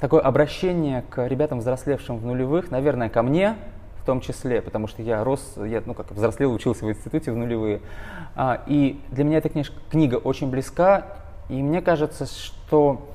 такое 0.00 0.20
обращение 0.20 1.02
к 1.08 1.26
ребятам, 1.26 1.60
взрослевшим 1.60 2.18
в 2.18 2.24
нулевых, 2.26 2.70
наверное, 2.70 3.08
ко 3.08 3.22
мне 3.22 3.56
в 4.02 4.06
том 4.06 4.20
числе, 4.20 4.60
потому 4.60 4.86
что 4.86 5.00
я 5.00 5.24
рос, 5.24 5.54
я, 5.56 5.82
ну, 5.86 5.94
как 5.94 6.10
взрослел, 6.12 6.52
учился 6.52 6.84
в 6.84 6.90
институте 6.90 7.32
в 7.32 7.36
нулевые. 7.36 7.80
А, 8.36 8.62
и 8.66 9.00
для 9.10 9.24
меня 9.24 9.38
эта 9.38 9.48
книжка, 9.48 9.76
книга 9.90 10.16
очень 10.16 10.50
близка, 10.50 11.06
и 11.48 11.62
мне 11.62 11.80
кажется, 11.80 12.26
что 12.26 13.08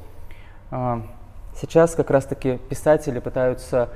а, 0.72 1.04
сейчас 1.56 1.94
как 1.94 2.10
раз-таки 2.10 2.58
писатели 2.70 3.20
пытаются 3.20 3.90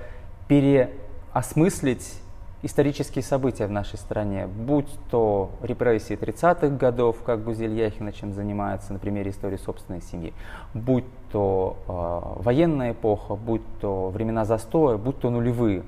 переосмыслить 0.48 2.22
исторические 2.64 3.24
события 3.24 3.68
в 3.68 3.72
нашей 3.72 4.00
стране, 4.00 4.48
будь 4.48 4.88
то 5.12 5.52
репрессии 5.62 6.18
30-х 6.18 6.70
годов, 6.70 7.18
как 7.24 7.44
Гузель 7.44 7.74
Яхина 7.74 8.14
чем 8.14 8.34
занимается 8.34 8.94
на 8.94 9.00
примере 9.00 9.32
истории 9.32 9.58
собственной 9.58 10.02
семьи, 10.02 10.34
будь 10.74 11.06
то 11.32 11.78
э, 11.88 12.42
военная 12.42 12.94
эпоха, 12.94 13.36
будь 13.36 13.62
то 13.82 14.10
времена 14.10 14.46
застоя, 14.46 14.98
будь 14.98 15.20
то 15.20 15.30
нулевые. 15.30 15.84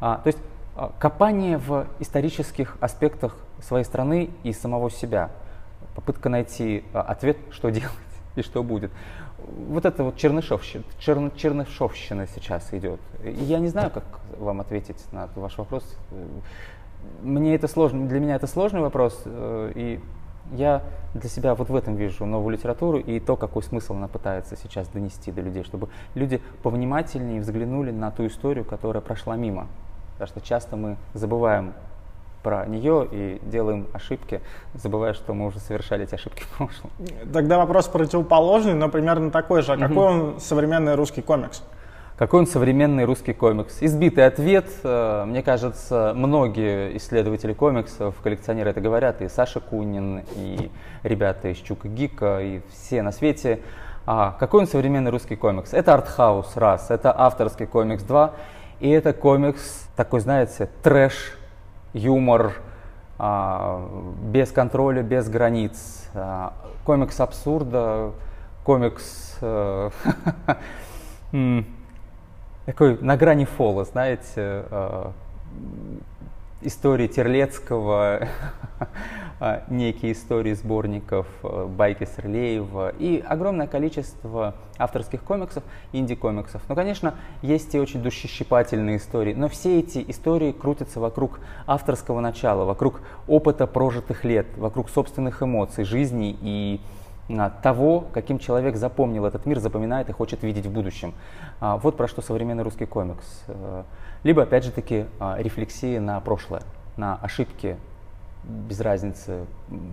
А, 0.00 0.18
то 0.18 0.28
есть 0.28 0.38
а, 0.76 0.92
копание 0.98 1.58
в 1.58 1.86
исторических 1.98 2.76
аспектах 2.80 3.36
своей 3.60 3.84
страны 3.84 4.30
и 4.44 4.52
самого 4.52 4.90
себя, 4.90 5.30
попытка 5.96 6.28
найти 6.28 6.84
а, 6.94 7.02
ответ, 7.02 7.36
что 7.50 7.70
делать 7.70 7.92
и 8.36 8.42
что 8.42 8.62
будет 8.62 8.92
вот 9.68 9.84
это 9.84 10.04
вот 10.04 10.16
чернышовщина, 10.16 10.84
черн, 10.98 11.32
чернышовщина 11.36 12.26
сейчас 12.26 12.72
идет. 12.72 13.00
я 13.22 13.58
не 13.58 13.68
знаю, 13.68 13.90
как 13.90 14.04
вам 14.38 14.60
ответить 14.60 15.04
на 15.12 15.28
ваш 15.34 15.58
вопрос. 15.58 15.84
Мне 17.22 17.54
это 17.54 17.68
сложно, 17.68 18.06
для 18.06 18.20
меня 18.20 18.36
это 18.36 18.46
сложный 18.46 18.80
вопрос, 18.80 19.22
э, 19.24 19.72
и 19.74 20.00
я 20.52 20.82
для 21.14 21.28
себя 21.28 21.54
вот 21.54 21.68
в 21.68 21.76
этом 21.76 21.96
вижу 21.96 22.26
новую 22.26 22.56
литературу 22.56 22.98
и 22.98 23.20
то, 23.20 23.36
какой 23.36 23.62
смысл 23.62 23.94
она 23.94 24.08
пытается 24.08 24.56
сейчас 24.56 24.88
донести 24.88 25.32
до 25.32 25.40
людей, 25.40 25.64
чтобы 25.64 25.88
люди 26.14 26.40
повнимательнее 26.62 27.40
взглянули 27.40 27.90
на 27.90 28.10
ту 28.10 28.26
историю, 28.26 28.64
которая 28.64 29.00
прошла 29.00 29.36
мимо. 29.36 29.66
Потому 30.12 30.28
что 30.28 30.40
часто 30.40 30.76
мы 30.76 30.96
забываем 31.14 31.72
про 32.42 32.66
нее 32.66 33.08
и 33.10 33.40
делаем 33.42 33.86
ошибки, 33.92 34.40
забывая, 34.74 35.14
что 35.14 35.34
мы 35.34 35.46
уже 35.46 35.60
совершали 35.60 36.04
эти 36.04 36.14
ошибки 36.14 36.42
в 36.42 36.48
прошлом. 36.56 36.90
Тогда 37.32 37.58
вопрос 37.58 37.88
противоположный, 37.88 38.74
но 38.74 38.88
примерно 38.88 39.30
такой 39.30 39.62
же. 39.62 39.72
А 39.72 39.76
какой 39.76 40.06
он 40.06 40.40
современный 40.40 40.94
русский 40.94 41.22
комикс? 41.22 41.62
Какой 42.16 42.40
он 42.40 42.46
современный 42.46 43.04
русский 43.04 43.32
комикс? 43.32 43.78
Избитый 43.80 44.26
ответ. 44.26 44.66
Э, 44.84 45.24
мне 45.26 45.42
кажется, 45.42 46.12
многие 46.14 46.96
исследователи 46.98 47.52
комиксов, 47.52 48.14
коллекционеры 48.22 48.70
это 48.70 48.80
говорят, 48.80 49.22
и 49.22 49.28
Саша 49.28 49.60
Кунин, 49.60 50.22
и 50.36 50.70
ребята 51.02 51.48
из 51.48 51.56
Чука 51.56 51.88
Гика, 51.88 52.40
и 52.40 52.60
все 52.70 53.02
на 53.02 53.12
свете. 53.12 53.60
А 54.06 54.36
какой 54.38 54.60
он 54.60 54.66
современный 54.66 55.10
русский 55.10 55.36
комикс? 55.36 55.72
Это 55.72 55.94
артхаус, 55.94 56.56
раз. 56.56 56.90
Это 56.90 57.12
авторский 57.18 57.66
комикс, 57.66 58.02
два. 58.02 58.34
И 58.78 58.90
это 58.90 59.12
комикс 59.12 59.88
такой, 59.96 60.20
знаете, 60.20 60.68
трэш, 60.82 61.38
юмор, 61.92 62.54
а, 63.18 63.88
без 64.22 64.50
контроля, 64.50 65.02
без 65.02 65.28
границ, 65.28 66.08
а, 66.14 66.52
комикс 66.84 67.20
абсурда, 67.20 68.12
комикс 68.64 69.38
э, 69.40 69.90
такой 72.66 72.98
на 73.00 73.16
грани 73.16 73.44
фола, 73.44 73.84
знаете, 73.84 74.64
э, 74.70 75.10
истории 76.64 77.06
Терлецкого, 77.06 78.28
а, 79.40 79.64
некие 79.68 80.12
истории 80.12 80.54
сборников 80.54 81.26
э, 81.42 81.66
байки 81.66 82.04
Серлеева 82.16 82.90
и 82.98 83.22
огромное 83.26 83.66
количество 83.66 84.54
авторских 84.78 85.22
комиксов, 85.22 85.62
инди-комиксов. 85.92 86.62
Ну, 86.68 86.74
конечно, 86.74 87.14
есть 87.42 87.74
и 87.74 87.80
очень 87.80 88.02
душещипательные 88.02 88.96
истории, 88.96 89.34
но 89.34 89.48
все 89.48 89.80
эти 89.80 90.04
истории 90.08 90.52
крутятся 90.52 91.00
вокруг 91.00 91.40
авторского 91.66 92.20
начала, 92.20 92.64
вокруг 92.64 93.00
опыта 93.26 93.66
прожитых 93.66 94.24
лет, 94.24 94.46
вокруг 94.56 94.90
собственных 94.90 95.42
эмоций, 95.42 95.84
жизни 95.84 96.36
и 96.40 96.80
того, 97.62 98.04
каким 98.12 98.38
человек 98.38 98.76
запомнил 98.76 99.24
этот 99.24 99.46
мир, 99.46 99.58
запоминает 99.58 100.08
и 100.08 100.12
хочет 100.12 100.42
видеть 100.42 100.66
в 100.66 100.72
будущем. 100.72 101.14
А, 101.60 101.76
вот 101.76 101.96
про 101.96 102.08
что 102.08 102.20
современный 102.20 102.62
русский 102.62 102.86
комикс. 102.86 103.44
Э, 103.46 103.84
либо, 104.22 104.42
опять 104.42 104.64
же 104.64 104.70
таки, 104.70 105.06
рефлексии 105.38 105.98
на 105.98 106.20
прошлое, 106.20 106.62
на 106.96 107.16
ошибки 107.16 107.76
без 108.44 108.80
разницы, 108.80 109.46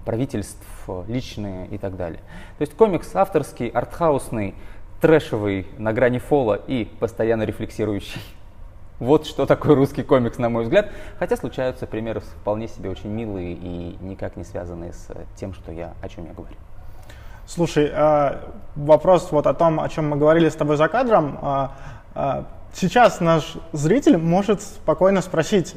правительств, 0.06 0.66
личные 1.08 1.68
и 1.68 1.78
так 1.78 1.96
далее. 1.96 2.20
То 2.58 2.62
есть 2.62 2.76
комикс 2.76 3.16
авторский, 3.16 3.68
артхаусный, 3.68 4.56
трэшевый, 5.02 5.68
на 5.78 5.94
грани 5.94 6.20
фола 6.20 6.56
и 6.56 6.86
постоянно 6.86 7.44
рефлексирующий. 7.44 8.22
Вот 9.00 9.26
что 9.26 9.46
такое 9.46 9.76
русский 9.76 10.04
комикс, 10.04 10.38
на 10.40 10.50
мой 10.50 10.64
взгляд. 10.64 10.92
Хотя 11.20 11.38
случаются 11.38 11.88
примеры 11.88 12.20
вполне 12.20 12.68
себе 12.68 12.90
очень 12.90 13.10
милые 13.10 13.54
и 13.54 13.98
никак 14.02 14.36
не 14.36 14.44
связанные 14.44 14.92
с 14.92 15.08
тем, 15.38 15.54
что 15.54 15.72
я, 15.72 15.94
о 16.02 16.10
чем 16.10 16.26
я 16.26 16.34
говорю. 16.34 16.58
Слушай, 17.50 17.90
а, 17.92 18.42
вопрос 18.76 19.30
вот 19.32 19.48
о 19.48 19.56
том, 19.56 19.80
о 19.80 19.90
чем 19.90 20.08
мы 20.08 20.18
говорили 20.18 20.50
с 20.50 20.56
тобой 20.56 20.78
за 20.78 20.88
кадром. 20.88 21.40
А, 21.42 21.72
а, 22.14 22.46
сейчас 22.76 23.22
наш 23.22 23.56
зритель 23.74 24.18
может 24.18 24.62
спокойно 24.62 25.24
спросить, 25.24 25.76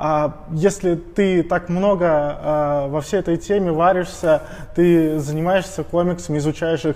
а 0.00 0.44
если 0.52 0.94
ты 0.94 1.42
так 1.42 1.68
много 1.68 2.06
а, 2.08 2.86
во 2.86 3.00
всей 3.00 3.18
этой 3.18 3.38
теме 3.38 3.72
варишься, 3.72 4.42
ты 4.76 5.18
занимаешься 5.18 5.82
комиксами, 5.82 6.38
изучаешь 6.38 6.84
их, 6.84 6.94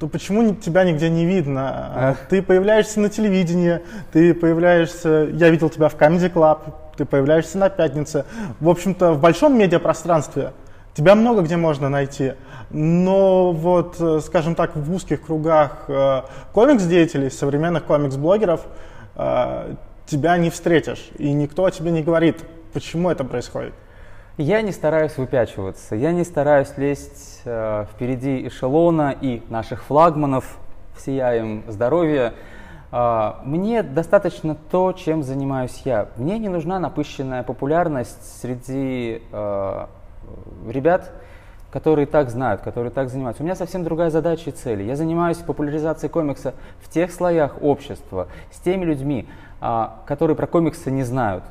то 0.00 0.08
почему 0.08 0.56
тебя 0.56 0.82
нигде 0.82 1.08
не 1.08 1.24
видно? 1.24 1.68
А. 1.70 2.16
Ты 2.28 2.42
появляешься 2.42 2.98
на 2.98 3.10
телевидении, 3.10 3.80
ты 4.10 4.34
появляешься, 4.34 5.28
я 5.30 5.50
видел 5.50 5.70
тебя 5.70 5.88
в 5.88 5.94
Comedy 5.94 6.32
Club, 6.32 6.58
ты 6.96 7.04
появляешься 7.04 7.58
на 7.58 7.68
пятнице. 7.68 8.24
В 8.58 8.68
общем-то, 8.68 9.12
в 9.12 9.20
большом 9.20 9.56
медиапространстве 9.56 10.50
тебя 10.94 11.14
много 11.14 11.42
где 11.42 11.56
можно 11.56 11.88
найти. 11.88 12.32
Но 12.70 13.52
вот, 13.52 13.96
э, 14.00 14.20
скажем 14.20 14.54
так, 14.54 14.76
в 14.76 14.94
узких 14.94 15.22
кругах 15.22 15.84
э, 15.88 16.22
комикс-деятелей, 16.52 17.30
современных 17.30 17.84
комикс-блогеров, 17.84 18.60
э, 19.16 19.74
тебя 20.06 20.36
не 20.38 20.50
встретишь. 20.50 21.10
И 21.18 21.32
никто 21.32 21.64
о 21.64 21.70
тебе 21.70 21.90
не 21.90 22.02
говорит, 22.02 22.44
почему 22.72 23.10
это 23.10 23.24
происходит. 23.24 23.74
Я 24.36 24.62
не 24.62 24.72
стараюсь 24.72 25.18
выпячиваться, 25.18 25.94
я 25.96 26.12
не 26.12 26.24
стараюсь 26.24 26.72
лезть 26.76 27.42
э, 27.44 27.84
впереди 27.92 28.46
эшелона 28.46 29.14
и 29.20 29.42
наших 29.50 29.82
флагманов, 29.84 30.58
всея 30.96 31.34
им 31.34 31.64
здоровья. 31.68 32.32
Э, 32.90 33.34
мне 33.44 33.82
достаточно 33.82 34.54
то, 34.54 34.92
чем 34.92 35.22
занимаюсь 35.22 35.82
я. 35.84 36.08
Мне 36.16 36.38
не 36.38 36.48
нужна 36.48 36.78
напыщенная 36.78 37.42
популярность 37.42 38.40
среди 38.40 39.20
э, 39.30 39.86
ребят, 40.68 41.12
которые 41.70 42.06
так 42.06 42.30
знают, 42.30 42.62
которые 42.62 42.90
так 42.90 43.08
занимаются. 43.08 43.42
У 43.42 43.46
меня 43.46 43.54
совсем 43.54 43.84
другая 43.84 44.10
задача 44.10 44.50
и 44.50 44.52
цель. 44.52 44.82
Я 44.82 44.96
занимаюсь 44.96 45.38
популяризацией 45.38 46.10
комикса 46.10 46.54
в 46.80 46.88
тех 46.88 47.12
слоях 47.12 47.62
общества, 47.62 48.28
с 48.50 48.58
теми 48.58 48.84
людьми, 48.84 49.28
а, 49.60 50.02
которые 50.06 50.36
про 50.36 50.46
комиксы 50.46 50.90
не 50.90 51.04
знают. 51.04 51.44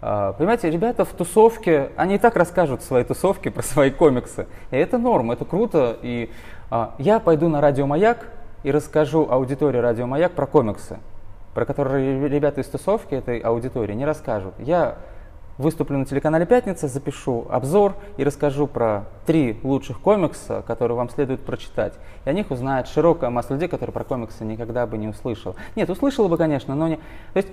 А, 0.00 0.34
понимаете, 0.34 0.70
ребята 0.70 1.04
в 1.04 1.12
тусовке, 1.12 1.90
они 1.96 2.16
и 2.16 2.18
так 2.18 2.36
расскажут 2.36 2.82
свои 2.82 3.04
тусовки 3.04 3.48
про 3.48 3.62
свои 3.62 3.90
комиксы. 3.90 4.46
И 4.70 4.76
это 4.76 4.98
норм, 4.98 5.30
это 5.30 5.44
круто. 5.44 5.96
И 6.02 6.30
а, 6.70 6.94
я 6.98 7.18
пойду 7.18 7.48
на 7.48 7.60
радио 7.60 7.86
«Маяк» 7.86 8.26
и 8.64 8.70
расскажу 8.70 9.26
аудитории 9.30 9.78
радио 9.78 10.06
«Маяк» 10.06 10.32
про 10.32 10.46
комиксы, 10.46 10.98
про 11.54 11.64
которые 11.64 12.28
ребята 12.28 12.60
из 12.60 12.66
тусовки 12.66 13.14
этой 13.14 13.38
аудитории 13.38 13.94
не 13.94 14.04
расскажут. 14.04 14.54
Я 14.58 14.96
выступлю 15.58 15.98
на 15.98 16.06
телеканале 16.06 16.46
«Пятница», 16.46 16.88
запишу 16.88 17.46
обзор 17.50 17.96
и 18.16 18.24
расскажу 18.24 18.66
про 18.66 19.04
три 19.26 19.58
лучших 19.62 20.00
комикса, 20.00 20.62
которые 20.66 20.96
вам 20.96 21.10
следует 21.10 21.44
прочитать. 21.44 21.94
И 22.24 22.30
о 22.30 22.32
них 22.32 22.50
узнает 22.50 22.88
широкая 22.88 23.30
масса 23.30 23.54
людей, 23.54 23.68
которые 23.68 23.92
про 23.92 24.04
комиксы 24.04 24.44
никогда 24.44 24.86
бы 24.86 24.96
не 24.96 25.08
услышал. 25.08 25.56
Нет, 25.76 25.90
услышала 25.90 26.28
бы, 26.28 26.36
конечно, 26.36 26.74
но 26.74 26.88
не... 26.88 26.96
То 26.96 27.36
есть 27.36 27.48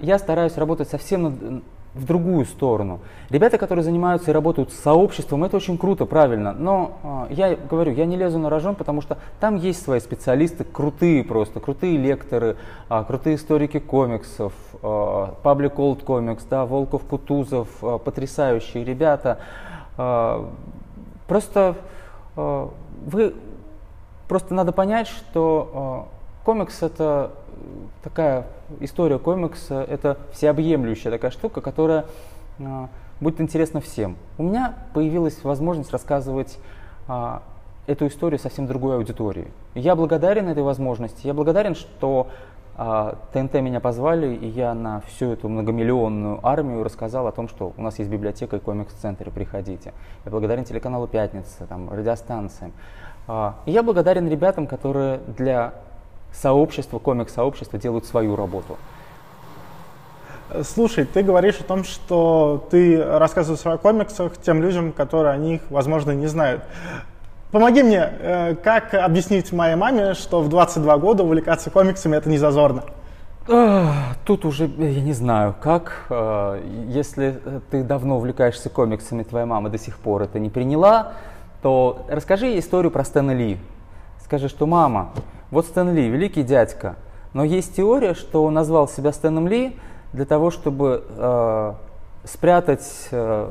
я 0.00 0.18
стараюсь 0.18 0.56
работать 0.56 0.88
совсем 0.88 1.62
в 1.98 2.04
другую 2.04 2.44
сторону. 2.46 3.00
Ребята, 3.30 3.58
которые 3.58 3.82
занимаются 3.82 4.30
и 4.30 4.34
работают 4.34 4.72
с 4.72 4.80
сообществом, 4.80 5.44
это 5.44 5.56
очень 5.56 5.76
круто, 5.76 6.06
правильно. 6.06 6.52
Но 6.52 7.26
э, 7.30 7.34
я 7.34 7.56
говорю, 7.56 7.92
я 7.92 8.06
не 8.06 8.16
лезу 8.16 8.38
на 8.38 8.48
рожон, 8.48 8.74
потому 8.74 9.02
что 9.02 9.18
там 9.40 9.56
есть 9.56 9.82
свои 9.82 10.00
специалисты, 10.00 10.64
крутые 10.64 11.24
просто, 11.24 11.60
крутые 11.60 11.96
лекторы, 11.96 12.56
э, 12.88 13.04
крутые 13.06 13.36
историки 13.36 13.78
комиксов, 13.78 14.52
э, 14.74 14.86
Public 14.86 15.76
Old 15.76 16.04
Comics, 16.04 16.42
да, 16.48 16.64
Волков, 16.64 17.02
Кутузов, 17.04 17.68
э, 17.82 17.98
потрясающие 18.02 18.84
ребята. 18.84 19.38
Э, 19.96 20.44
просто 21.26 21.74
э, 22.36 22.68
вы 23.06 23.34
просто 24.28 24.54
надо 24.54 24.72
понять, 24.72 25.08
что 25.08 26.06
э, 26.08 26.44
комикс 26.44 26.82
это 26.82 27.32
такая 28.02 28.46
история 28.80 29.18
комикса, 29.18 29.82
это 29.82 30.18
всеобъемлющая 30.32 31.10
такая 31.10 31.30
штука, 31.30 31.60
которая 31.60 32.06
э, 32.58 32.86
будет 33.20 33.40
интересна 33.40 33.80
всем. 33.80 34.16
У 34.38 34.42
меня 34.42 34.74
появилась 34.94 35.42
возможность 35.44 35.90
рассказывать 35.90 36.58
э, 37.08 37.38
эту 37.86 38.06
историю 38.06 38.38
совсем 38.38 38.66
другой 38.66 38.96
аудитории. 38.96 39.48
Я 39.74 39.96
благодарен 39.96 40.48
этой 40.48 40.62
возможности. 40.62 41.26
Я 41.26 41.34
благодарен, 41.34 41.74
что 41.74 42.28
э, 42.76 43.14
ТНТ 43.32 43.54
меня 43.54 43.80
позвали, 43.80 44.34
и 44.34 44.46
я 44.46 44.74
на 44.74 45.00
всю 45.02 45.32
эту 45.32 45.48
многомиллионную 45.48 46.40
армию 46.46 46.84
рассказал 46.84 47.26
о 47.26 47.32
том, 47.32 47.48
что 47.48 47.72
у 47.76 47.82
нас 47.82 47.98
есть 47.98 48.10
библиотека 48.10 48.56
и 48.56 48.60
комикс-центр, 48.60 49.30
приходите. 49.30 49.92
Я 50.24 50.30
благодарен 50.30 50.64
телеканалу 50.64 51.06
«Пятница», 51.06 51.66
там, 51.66 51.90
радиостанциям. 51.90 52.72
И 53.66 53.70
я 53.70 53.82
благодарен 53.82 54.26
ребятам, 54.26 54.66
которые 54.66 55.20
для 55.36 55.74
сообщество, 56.32 56.98
комик-сообщество 56.98 57.78
делают 57.78 58.06
свою 58.06 58.36
работу. 58.36 58.76
Слушай, 60.62 61.04
ты 61.04 61.22
говоришь 61.22 61.60
о 61.60 61.64
том, 61.64 61.84
что 61.84 62.66
ты 62.70 63.02
рассказываешь 63.02 63.66
о 63.66 63.76
комиксах 63.76 64.38
тем 64.38 64.62
людям, 64.62 64.92
которые 64.92 65.34
о 65.34 65.36
них, 65.36 65.60
возможно, 65.68 66.12
не 66.12 66.26
знают. 66.26 66.62
Помоги 67.50 67.82
мне, 67.82 68.10
э, 68.18 68.54
как 68.56 68.94
объяснить 68.94 69.52
моей 69.52 69.74
маме, 69.74 70.14
что 70.14 70.40
в 70.40 70.48
22 70.48 70.98
года 70.98 71.22
увлекаться 71.22 71.70
комиксами 71.70 72.16
это 72.16 72.28
не 72.28 72.38
зазорно? 72.38 72.84
Тут 74.26 74.44
уже 74.44 74.66
я 74.66 75.00
не 75.00 75.14
знаю, 75.14 75.54
как. 75.58 76.06
Э, 76.10 76.62
если 76.88 77.40
ты 77.70 77.82
давно 77.82 78.18
увлекаешься 78.18 78.68
комиксами, 78.68 79.22
твоя 79.22 79.46
мама 79.46 79.70
до 79.70 79.78
сих 79.78 79.96
пор 79.96 80.22
это 80.22 80.38
не 80.38 80.50
приняла, 80.50 81.12
то 81.62 82.04
расскажи 82.08 82.46
ей 82.46 82.60
историю 82.60 82.90
про 82.90 83.04
Стэна 83.04 83.30
Ли. 83.30 83.58
Скажи, 84.22 84.50
что 84.50 84.66
мама, 84.66 85.12
вот 85.50 85.66
Стэн 85.66 85.94
Ли, 85.94 86.08
великий 86.08 86.42
дядька, 86.42 86.96
но 87.32 87.44
есть 87.44 87.76
теория, 87.76 88.14
что 88.14 88.44
он 88.44 88.54
назвал 88.54 88.88
себя 88.88 89.12
Стэном 89.12 89.48
Ли 89.48 89.76
для 90.12 90.24
того, 90.24 90.50
чтобы 90.50 91.04
э, 91.08 91.72
спрятать, 92.24 93.08
э, 93.10 93.50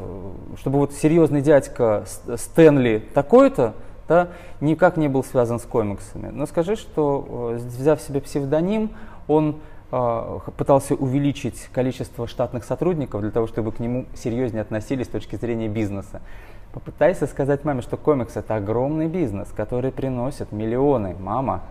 чтобы 0.57 0.79
вот 0.79 0.93
серьезный 0.93 1.41
дядька 1.41 2.05
Стэнли 2.35 3.03
такой-то, 3.13 3.73
да, 4.07 4.29
никак 4.61 4.97
не 4.97 5.07
был 5.07 5.23
связан 5.23 5.59
с 5.59 5.63
комиксами. 5.63 6.29
Но 6.29 6.45
скажи, 6.45 6.75
что 6.75 7.53
э, 7.53 7.55
взяв 7.57 8.01
себе 8.01 8.21
псевдоним, 8.21 8.91
он 9.27 9.57
э, 9.91 10.39
пытался 10.57 10.95
увеличить 10.95 11.69
количество 11.73 12.27
штатных 12.27 12.63
сотрудников 12.63 13.21
для 13.21 13.31
того, 13.31 13.47
чтобы 13.47 13.71
к 13.71 13.79
нему 13.79 14.05
серьезнее 14.15 14.61
относились 14.61 15.07
с 15.07 15.09
точки 15.09 15.35
зрения 15.35 15.67
бизнеса. 15.67 16.21
Попытайся 16.73 17.27
сказать 17.27 17.63
маме, 17.63 17.81
что 17.81 17.97
комикс 17.97 18.35
это 18.35 18.55
огромный 18.55 19.07
бизнес, 19.07 19.49
который 19.55 19.91
приносит 19.91 20.51
миллионы. 20.51 21.15
Мама, 21.19 21.63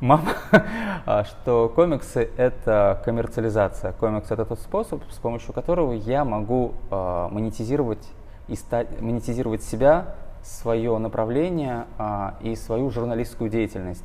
мама, 0.00 0.34
а, 1.06 1.24
что 1.24 1.70
комиксы 1.74 2.30
это 2.36 3.00
коммерциализация. 3.04 3.92
Комикс 3.92 4.30
это 4.30 4.44
тот 4.44 4.60
способ, 4.60 5.02
с 5.10 5.18
помощью 5.18 5.52
которого 5.52 5.92
я 5.92 6.24
могу 6.24 6.74
э, 6.90 7.28
монетизировать 7.30 8.06
и 8.48 8.56
стать, 8.56 9.00
монетизировать 9.00 9.62
себя, 9.62 10.14
свое 10.42 10.96
направление 10.98 11.86
э, 11.98 12.30
и 12.42 12.56
свою 12.56 12.90
журналистскую 12.90 13.50
деятельность. 13.50 14.04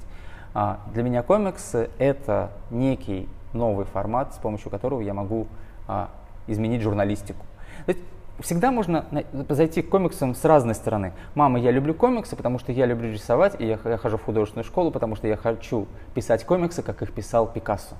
Для 0.94 1.02
меня 1.02 1.24
комиксы 1.24 1.90
это 1.98 2.52
некий 2.70 3.28
новый 3.54 3.86
формат, 3.86 4.36
с 4.36 4.38
помощью 4.38 4.70
которого 4.70 5.02
я 5.02 5.16
могу 5.16 5.48
изменить 6.46 6.84
журналистику 6.84 7.44
всегда 8.44 8.72
можно 8.72 9.06
зайти 9.50 9.82
к 9.82 9.90
комиксам 9.90 10.36
с 10.36 10.44
разной 10.46 10.76
стороны. 10.76 11.14
Мама, 11.34 11.60
я 11.60 11.72
люблю 11.72 11.94
комиксы, 11.94 12.36
потому 12.36 12.60
что 12.60 12.72
я 12.72 12.86
люблю 12.86 13.12
рисовать, 13.12 13.56
и 13.60 13.66
я, 13.66 13.80
я 13.86 13.98
хожу 13.98 14.18
в 14.18 14.24
художественную 14.24 14.66
школу, 14.66 14.92
потому 14.92 15.16
что 15.16 15.28
я 15.28 15.38
хочу 15.38 15.88
писать 16.14 16.46
комиксы, 16.46 16.84
как 16.84 17.02
их 17.02 17.12
писал 17.14 17.48
Пикассо. 17.48 17.96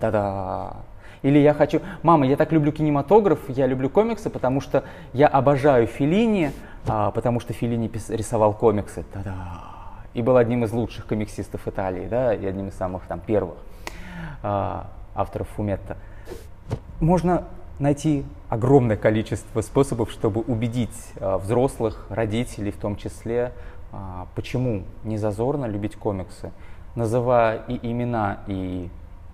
Та-да! 0.00 0.74
Или 1.22 1.38
я 1.38 1.54
хочу, 1.54 1.80
мама, 2.02 2.26
я 2.26 2.36
так 2.36 2.52
люблю 2.52 2.72
кинематограф, 2.72 3.40
я 3.48 3.66
люблю 3.66 3.88
комиксы, 3.88 4.28
потому 4.28 4.60
что 4.60 4.84
я 5.12 5.28
обожаю 5.28 5.86
Филини, 5.86 6.52
а, 6.86 7.10
потому 7.10 7.40
что 7.40 7.52
Филини 7.52 7.88
пис- 7.88 8.14
рисовал 8.14 8.54
комиксы. 8.54 9.04
Та-да! 9.12 9.62
И 10.14 10.22
был 10.22 10.36
одним 10.36 10.64
из 10.64 10.72
лучших 10.72 11.06
комиксистов 11.06 11.66
Италии, 11.66 12.06
да, 12.08 12.34
и 12.34 12.44
одним 12.44 12.68
из 12.68 12.74
самых 12.74 13.04
там 13.06 13.20
первых 13.20 13.56
а, 14.42 14.88
авторов 15.14 15.48
Фуметта. 15.50 15.96
Можно 17.00 17.44
найти 17.78 18.24
огромное 18.48 18.96
количество 18.96 19.60
способов, 19.60 20.10
чтобы 20.10 20.40
убедить 20.40 21.12
а, 21.20 21.38
взрослых, 21.38 22.06
родителей 22.08 22.70
в 22.70 22.76
том 22.76 22.96
числе, 22.96 23.52
а, 23.92 24.26
почему 24.34 24.84
не 25.04 25.16
зазорно 25.16 25.66
любить 25.66 25.96
комиксы, 25.96 26.50
называя 26.94 27.62
и 27.68 27.78
имена, 27.90 28.40
и 28.46 28.88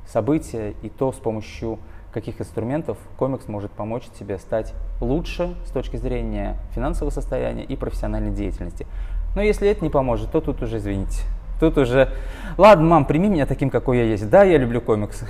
события, 0.06 0.74
и 0.82 0.88
то, 0.88 1.12
с 1.12 1.16
помощью 1.16 1.78
каких 2.12 2.40
инструментов 2.40 2.96
комикс 3.16 3.48
может 3.48 3.72
помочь 3.72 4.04
тебе 4.18 4.38
стать 4.38 4.72
лучше 5.00 5.54
с 5.66 5.70
точки 5.70 5.96
зрения 5.96 6.56
финансового 6.72 7.10
состояния 7.10 7.64
и 7.64 7.74
профессиональной 7.74 8.30
деятельности. 8.30 8.86
Но 9.34 9.42
если 9.42 9.68
это 9.68 9.82
не 9.82 9.90
поможет, 9.90 10.30
то 10.30 10.40
тут 10.40 10.62
уже 10.62 10.76
извините. 10.78 11.22
Тут 11.58 11.76
уже, 11.76 12.12
ладно, 12.56 12.84
мам, 12.84 13.04
прими 13.04 13.28
меня 13.28 13.46
таким, 13.46 13.70
какой 13.70 13.98
я 13.98 14.04
есть. 14.04 14.28
Да, 14.30 14.44
я 14.44 14.58
люблю 14.58 14.80
комиксы. 14.80 15.26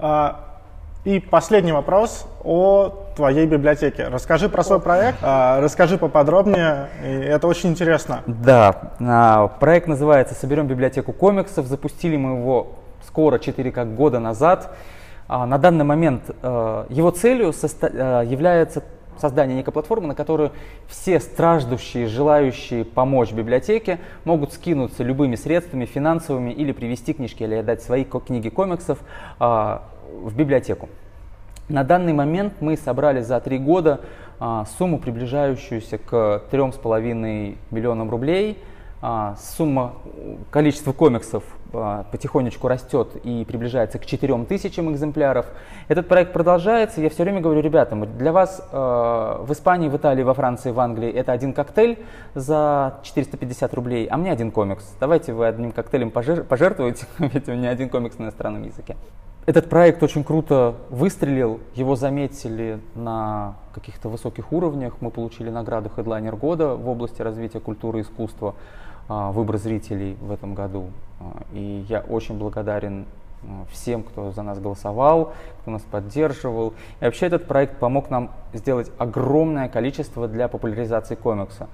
А, 0.00 0.47
и 1.04 1.20
последний 1.20 1.72
вопрос 1.72 2.26
о 2.44 2.92
твоей 3.16 3.46
библиотеке. 3.46 4.08
Расскажи 4.08 4.48
про 4.48 4.62
свой 4.62 4.80
проект, 4.80 5.18
а, 5.22 5.60
расскажи 5.60 5.96
поподробнее, 5.96 6.88
это 7.02 7.46
очень 7.46 7.70
интересно. 7.70 8.22
Да, 8.26 8.92
а, 9.00 9.48
проект 9.48 9.86
называется 9.86 10.34
«Соберем 10.34 10.66
библиотеку 10.66 11.12
комиксов». 11.12 11.66
Запустили 11.66 12.16
мы 12.16 12.38
его 12.38 12.72
скоро, 13.06 13.38
4 13.38 13.70
как 13.70 13.94
года 13.94 14.18
назад. 14.18 14.74
А, 15.28 15.46
на 15.46 15.58
данный 15.58 15.84
момент 15.84 16.22
его 16.28 17.10
целью 17.10 17.52
является 17.52 18.82
создание 19.18 19.56
некой 19.56 19.72
платформы, 19.72 20.08
на 20.08 20.14
которую 20.14 20.52
все 20.86 21.20
страждущие, 21.20 22.06
желающие 22.06 22.84
помочь 22.84 23.32
библиотеке 23.32 23.98
могут 24.24 24.52
скинуться 24.52 25.02
любыми 25.02 25.34
средствами 25.34 25.86
финансовыми 25.86 26.50
или 26.50 26.72
привести 26.72 27.12
книжки, 27.12 27.42
или 27.42 27.56
отдать 27.56 27.82
свои 27.82 28.04
книги 28.04 28.48
комиксов 28.48 28.98
в 30.22 30.36
библиотеку. 30.36 30.88
На 31.68 31.84
данный 31.84 32.14
момент 32.14 32.54
мы 32.60 32.76
собрали 32.76 33.20
за 33.20 33.40
три 33.40 33.58
года 33.58 34.00
а, 34.40 34.64
сумму, 34.78 34.98
приближающуюся 34.98 35.98
к 35.98 36.42
3,5 36.50 37.56
миллионам 37.70 38.08
рублей. 38.08 38.58
А, 39.00 39.36
сумма, 39.36 39.94
количество 40.50 40.92
комиксов 40.92 41.44
а, 41.74 42.04
потихонечку 42.10 42.68
растет 42.68 43.16
и 43.22 43.44
приближается 43.44 43.98
к 43.98 44.06
4 44.06 44.44
тысячам 44.44 44.90
экземпляров. 44.92 45.46
Этот 45.88 46.08
проект 46.08 46.32
продолжается. 46.32 47.02
Я 47.02 47.10
все 47.10 47.24
время 47.24 47.40
говорю 47.40 47.60
ребятам, 47.60 48.16
для 48.16 48.32
вас 48.32 48.66
в 48.72 49.48
Испании, 49.50 49.88
в 49.88 49.96
Италии, 49.96 50.22
во 50.22 50.32
Франции, 50.34 50.70
в 50.70 50.80
Англии 50.80 51.10
это 51.10 51.32
один 51.32 51.52
коктейль 51.52 51.98
за 52.34 52.98
450 53.02 53.74
рублей, 53.74 54.06
а 54.06 54.16
мне 54.16 54.32
один 54.32 54.50
комикс. 54.52 54.96
Давайте 54.98 55.34
вы 55.34 55.46
одним 55.46 55.72
коктейлем 55.72 56.08
пожер- 56.08 56.44
пожертвуете, 56.44 57.06
ведь 57.18 57.48
у 57.48 57.52
меня 57.52 57.70
один 57.70 57.90
комикс 57.90 58.18
на 58.18 58.24
иностранном 58.24 58.62
языке. 58.62 58.96
Этот 59.48 59.70
проект 59.70 60.02
очень 60.02 60.24
круто 60.24 60.74
выстрелил, 60.90 61.60
его 61.74 61.96
заметили 61.96 62.80
на 62.94 63.54
каких-то 63.72 64.10
высоких 64.10 64.52
уровнях. 64.52 64.96
Мы 65.00 65.10
получили 65.10 65.48
награду 65.48 65.90
Headliner 65.96 66.36
года 66.36 66.74
в 66.74 66.86
области 66.86 67.22
развития 67.22 67.58
культуры 67.58 68.00
и 68.00 68.02
искусства, 68.02 68.54
а, 69.08 69.32
выбор 69.32 69.56
зрителей 69.56 70.18
в 70.20 70.32
этом 70.32 70.54
году. 70.54 70.90
А, 71.18 71.44
и 71.54 71.86
я 71.88 72.00
очень 72.00 72.36
благодарен 72.36 73.06
а, 73.42 73.64
всем, 73.72 74.02
кто 74.02 74.32
за 74.32 74.42
нас 74.42 74.58
голосовал, 74.58 75.32
кто 75.62 75.70
нас 75.70 75.80
поддерживал. 75.80 76.74
И 77.00 77.04
вообще 77.06 77.24
этот 77.24 77.46
проект 77.46 77.78
помог 77.78 78.10
нам 78.10 78.32
сделать 78.52 78.92
огромное 78.98 79.70
количество 79.70 80.28
для 80.28 80.48
популяризации 80.48 81.14
комикса. 81.14 81.68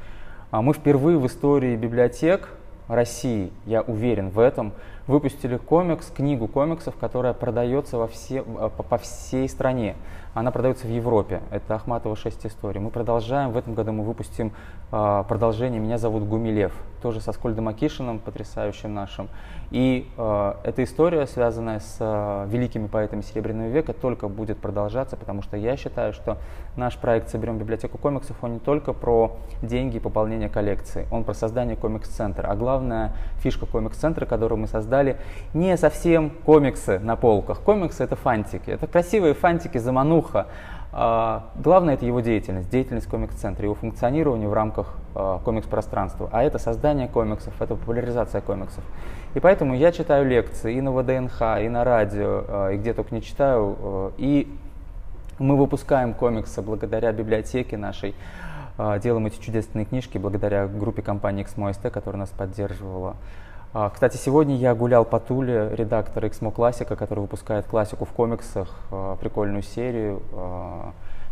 Мы 0.52 0.74
впервые 0.74 1.18
в 1.18 1.26
истории 1.26 1.74
библиотек 1.74 2.50
России, 2.86 3.50
я 3.66 3.82
уверен 3.82 4.30
в 4.30 4.38
этом, 4.38 4.74
выпустили 5.06 5.56
комикс, 5.56 6.10
книгу 6.10 6.48
комиксов, 6.48 6.96
которая 6.96 7.34
продается 7.34 7.98
во 7.98 8.06
все, 8.06 8.42
по, 8.42 8.82
по 8.82 8.98
всей 8.98 9.48
стране. 9.48 9.96
Она 10.34 10.50
продается 10.50 10.86
в 10.86 10.90
Европе. 10.90 11.42
Это 11.50 11.76
Ахматова 11.76 12.16
6 12.16 12.46
историй. 12.46 12.80
Мы 12.80 12.90
продолжаем. 12.90 13.52
В 13.52 13.56
этом 13.56 13.74
году 13.74 13.92
мы 13.92 14.02
выпустим 14.02 14.52
э, 14.90 15.24
продолжение 15.28 15.80
«Меня 15.80 15.96
зовут 15.96 16.24
Гумилев», 16.24 16.72
тоже 17.00 17.20
со 17.20 17.32
Скольдом 17.32 17.68
Акишиным, 17.68 18.18
потрясающим 18.18 18.92
нашим. 18.92 19.28
И 19.70 20.10
э, 20.16 20.54
эта 20.64 20.82
история, 20.82 21.26
связанная 21.26 21.78
с 21.78 21.98
э, 22.00 22.46
великими 22.48 22.88
поэтами 22.88 23.20
Серебряного 23.20 23.68
века, 23.68 23.92
только 23.92 24.26
будет 24.26 24.58
продолжаться, 24.58 25.16
потому 25.16 25.42
что 25.42 25.56
я 25.56 25.76
считаю, 25.76 26.12
что 26.12 26.38
наш 26.76 26.96
проект 26.96 27.28
«Соберем 27.28 27.58
библиотеку 27.58 27.96
комиксов», 27.98 28.36
он 28.42 28.54
не 28.54 28.58
только 28.58 28.92
про 28.92 29.36
деньги 29.62 29.98
и 29.98 30.00
пополнение 30.00 30.48
коллекции, 30.48 31.06
он 31.12 31.22
про 31.22 31.34
создание 31.34 31.76
комикс-центра. 31.76 32.48
А 32.48 32.56
главная 32.56 33.12
фишка 33.36 33.66
комикс-центра, 33.66 34.26
которую 34.26 34.58
мы 34.58 34.66
создали, 34.66 34.93
не 35.54 35.76
совсем 35.76 36.30
комиксы 36.44 36.98
на 36.98 37.16
полках. 37.16 37.60
Комиксы— 37.60 38.04
это 38.04 38.16
фантики. 38.16 38.70
Это 38.70 38.86
красивые 38.86 39.34
фантики, 39.34 39.78
замануха. 39.78 40.46
А, 40.96 41.46
главное 41.56 41.94
это 41.94 42.06
его 42.06 42.20
деятельность, 42.20 42.70
деятельность 42.70 43.08
комикс-центра, 43.08 43.64
его 43.64 43.74
функционирование 43.74 44.48
в 44.48 44.52
рамках 44.52 44.94
а, 45.16 45.40
комикс-пространства. 45.44 46.28
А 46.30 46.44
это 46.44 46.60
создание 46.60 47.08
комиксов, 47.08 47.52
это 47.60 47.74
популяризация 47.74 48.40
комиксов. 48.40 48.84
И 49.34 49.40
поэтому 49.40 49.74
я 49.74 49.90
читаю 49.90 50.24
лекции 50.24 50.76
и 50.76 50.80
на 50.80 50.92
ВДНХ, 50.92 51.60
и 51.62 51.68
на 51.68 51.82
радио, 51.82 52.44
а, 52.46 52.68
и 52.70 52.76
где 52.76 52.92
только 52.94 53.12
не 53.12 53.22
читаю. 53.22 54.12
И 54.18 54.56
мы 55.40 55.56
выпускаем 55.56 56.14
комиксы 56.14 56.62
благодаря 56.62 57.10
библиотеке 57.10 57.76
нашей, 57.76 58.14
делаем 59.02 59.26
эти 59.26 59.40
чудесные 59.40 59.84
книжки 59.84 60.16
благодаря 60.16 60.68
группе 60.68 61.02
компании 61.02 61.44
XMOST, 61.44 61.90
которая 61.90 62.20
нас 62.20 62.30
поддерживала. 62.30 63.16
А, 63.76 63.90
кстати, 63.90 64.16
сегодня 64.16 64.54
я 64.56 64.72
гулял 64.72 65.04
по 65.04 65.18
Туле, 65.18 65.68
редактор 65.72 66.24
XMO 66.26 66.52
Классика, 66.52 66.94
который 66.94 67.18
выпускает 67.18 67.66
классику 67.66 68.04
в 68.04 68.10
комиксах, 68.12 68.68
а, 68.92 69.16
прикольную 69.16 69.64
серию. 69.64 70.22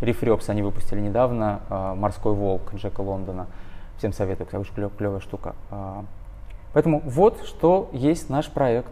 Рифрёпс 0.00 0.48
они 0.48 0.62
выпустили 0.62 0.98
недавно, 0.98 1.60
а, 1.70 1.94
«Морской 1.94 2.34
волк» 2.34 2.74
Джека 2.74 3.00
Лондона. 3.00 3.46
Всем 3.98 4.12
советую, 4.12 4.46
кстати, 4.46 4.60
очень 4.60 4.90
клевая 4.98 5.20
штука. 5.20 5.54
Поэтому 6.72 7.00
вот 7.04 7.44
что 7.44 7.88
есть 7.92 8.28
наш 8.28 8.50
проект. 8.50 8.90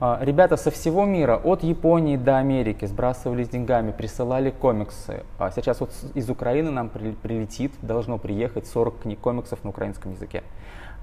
Ребята 0.00 0.56
со 0.56 0.72
всего 0.72 1.04
мира, 1.04 1.36
от 1.36 1.62
Японии 1.62 2.16
до 2.16 2.38
Америки, 2.38 2.84
сбрасывались 2.84 3.48
деньгами, 3.48 3.92
присылали 3.92 4.50
комиксы. 4.50 5.22
Сейчас 5.54 5.78
вот 5.80 5.92
из 6.14 6.28
Украины 6.30 6.72
нам 6.72 6.88
прилетит, 6.88 7.72
должно 7.82 8.18
приехать 8.18 8.66
40 8.66 9.02
книг 9.02 9.20
комиксов 9.20 9.62
на 9.62 9.70
украинском 9.70 10.12
языке. 10.12 10.42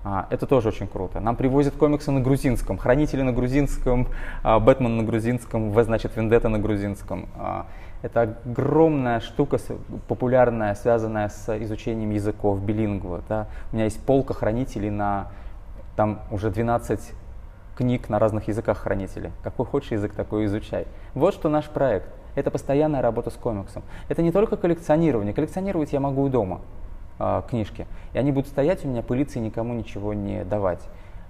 А, 0.08 0.28
это 0.30 0.46
тоже 0.46 0.68
очень 0.68 0.88
круто. 0.88 1.20
Нам 1.20 1.36
привозят 1.36 1.76
комиксы 1.76 2.12
на 2.12 2.22
грузинском, 2.22 2.78
Хранители 2.78 3.24
на 3.24 3.34
грузинском, 3.34 4.08
а, 4.44 4.60
Бэтмен 4.60 4.98
на 4.98 5.04
грузинском, 5.04 5.72
В 5.72 5.84
значит 5.84 6.15
Вендетта 6.15 6.48
на 6.48 6.60
грузинском. 6.60 7.28
А, 7.36 7.65
это 8.04 8.38
огромная 8.46 9.20
штука, 9.20 9.58
популярная, 10.08 10.76
связанная 10.76 11.30
с 11.30 11.58
изучением 11.63 12.12
языков, 12.12 12.62
билингва. 12.62 13.24
Да? 13.28 13.48
У 13.72 13.76
меня 13.76 13.86
есть 13.86 14.00
полка 14.00 14.36
хранителей 14.36 14.91
на 14.91 15.32
там 15.96 16.20
уже 16.30 16.52
12 16.52 17.13
книг 17.76 18.08
на 18.08 18.20
разных 18.20 18.48
языках 18.48 18.78
хранителей. 18.78 19.32
Какой 19.41 19.65
хочешь 19.65 19.91
язык, 19.91 20.13
такой 20.13 20.46
изучай. 20.46 20.86
Вот 21.15 21.34
что 21.34 21.50
наш 21.50 21.65
проект. 21.65 22.10
Это 22.36 22.52
постоянная 22.52 23.02
работа 23.02 23.32
с 23.32 23.34
комиксом. 23.34 23.82
Это 24.08 24.22
не 24.22 24.32
только 24.32 24.56
коллекционирование. 24.56 25.34
Коллекционировать 25.34 25.94
я 25.94 26.00
могу 26.00 26.28
и 26.28 26.30
дома 26.30 26.62
э, 27.19 27.41
книжки. 27.49 27.88
И 28.13 28.17
они 28.17 28.32
будут 28.32 28.49
стоять 28.49 28.86
у 28.86 28.88
меня, 28.88 29.01
пылиться 29.01 29.39
и 29.39 29.41
никому 29.41 29.73
ничего 29.73 30.13
не 30.13 30.43
давать. 30.43 30.82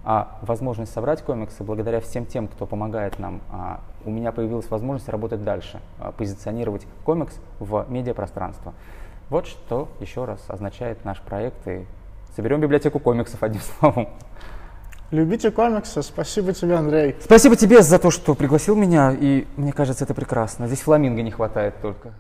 А 0.07 0.37
возможность 0.43 0.93
собрать 0.93 1.23
комиксы, 1.23 1.63
благодаря 1.63 1.99
всем 1.99 2.27
тем, 2.27 2.47
кто 2.47 2.67
помогает 2.67 3.17
нам, 3.17 3.41
а, 3.51 3.79
у 4.05 4.11
меня 4.11 4.31
появилась 4.31 4.69
возможность 4.69 5.09
работать 5.09 5.43
дальше, 5.43 5.81
а, 5.99 6.11
позиционировать 6.11 6.85
комикс 7.03 7.39
в 7.59 7.87
медиапространство. 7.89 8.75
Вот 9.31 9.47
что 9.47 9.89
еще 9.99 10.25
раз 10.25 10.45
означает 10.47 11.03
наш 11.05 11.19
проект. 11.21 11.67
И 11.67 11.87
соберем 12.35 12.61
библиотеку 12.61 12.99
комиксов, 12.99 13.41
одним 13.41 13.61
словом. 13.79 14.09
Любите 15.09 15.49
комиксы. 15.49 16.03
Спасибо 16.03 16.53
тебе, 16.53 16.75
Андрей. 16.75 17.15
Спасибо 17.19 17.55
тебе 17.55 17.81
за 17.81 17.97
то, 17.97 18.11
что 18.11 18.35
пригласил 18.35 18.75
меня. 18.75 19.11
И 19.11 19.47
мне 19.55 19.73
кажется, 19.73 20.03
это 20.03 20.13
прекрасно. 20.13 20.67
Здесь 20.67 20.81
фламинго 20.81 21.23
не 21.23 21.31
хватает 21.31 21.81
только. 21.81 22.13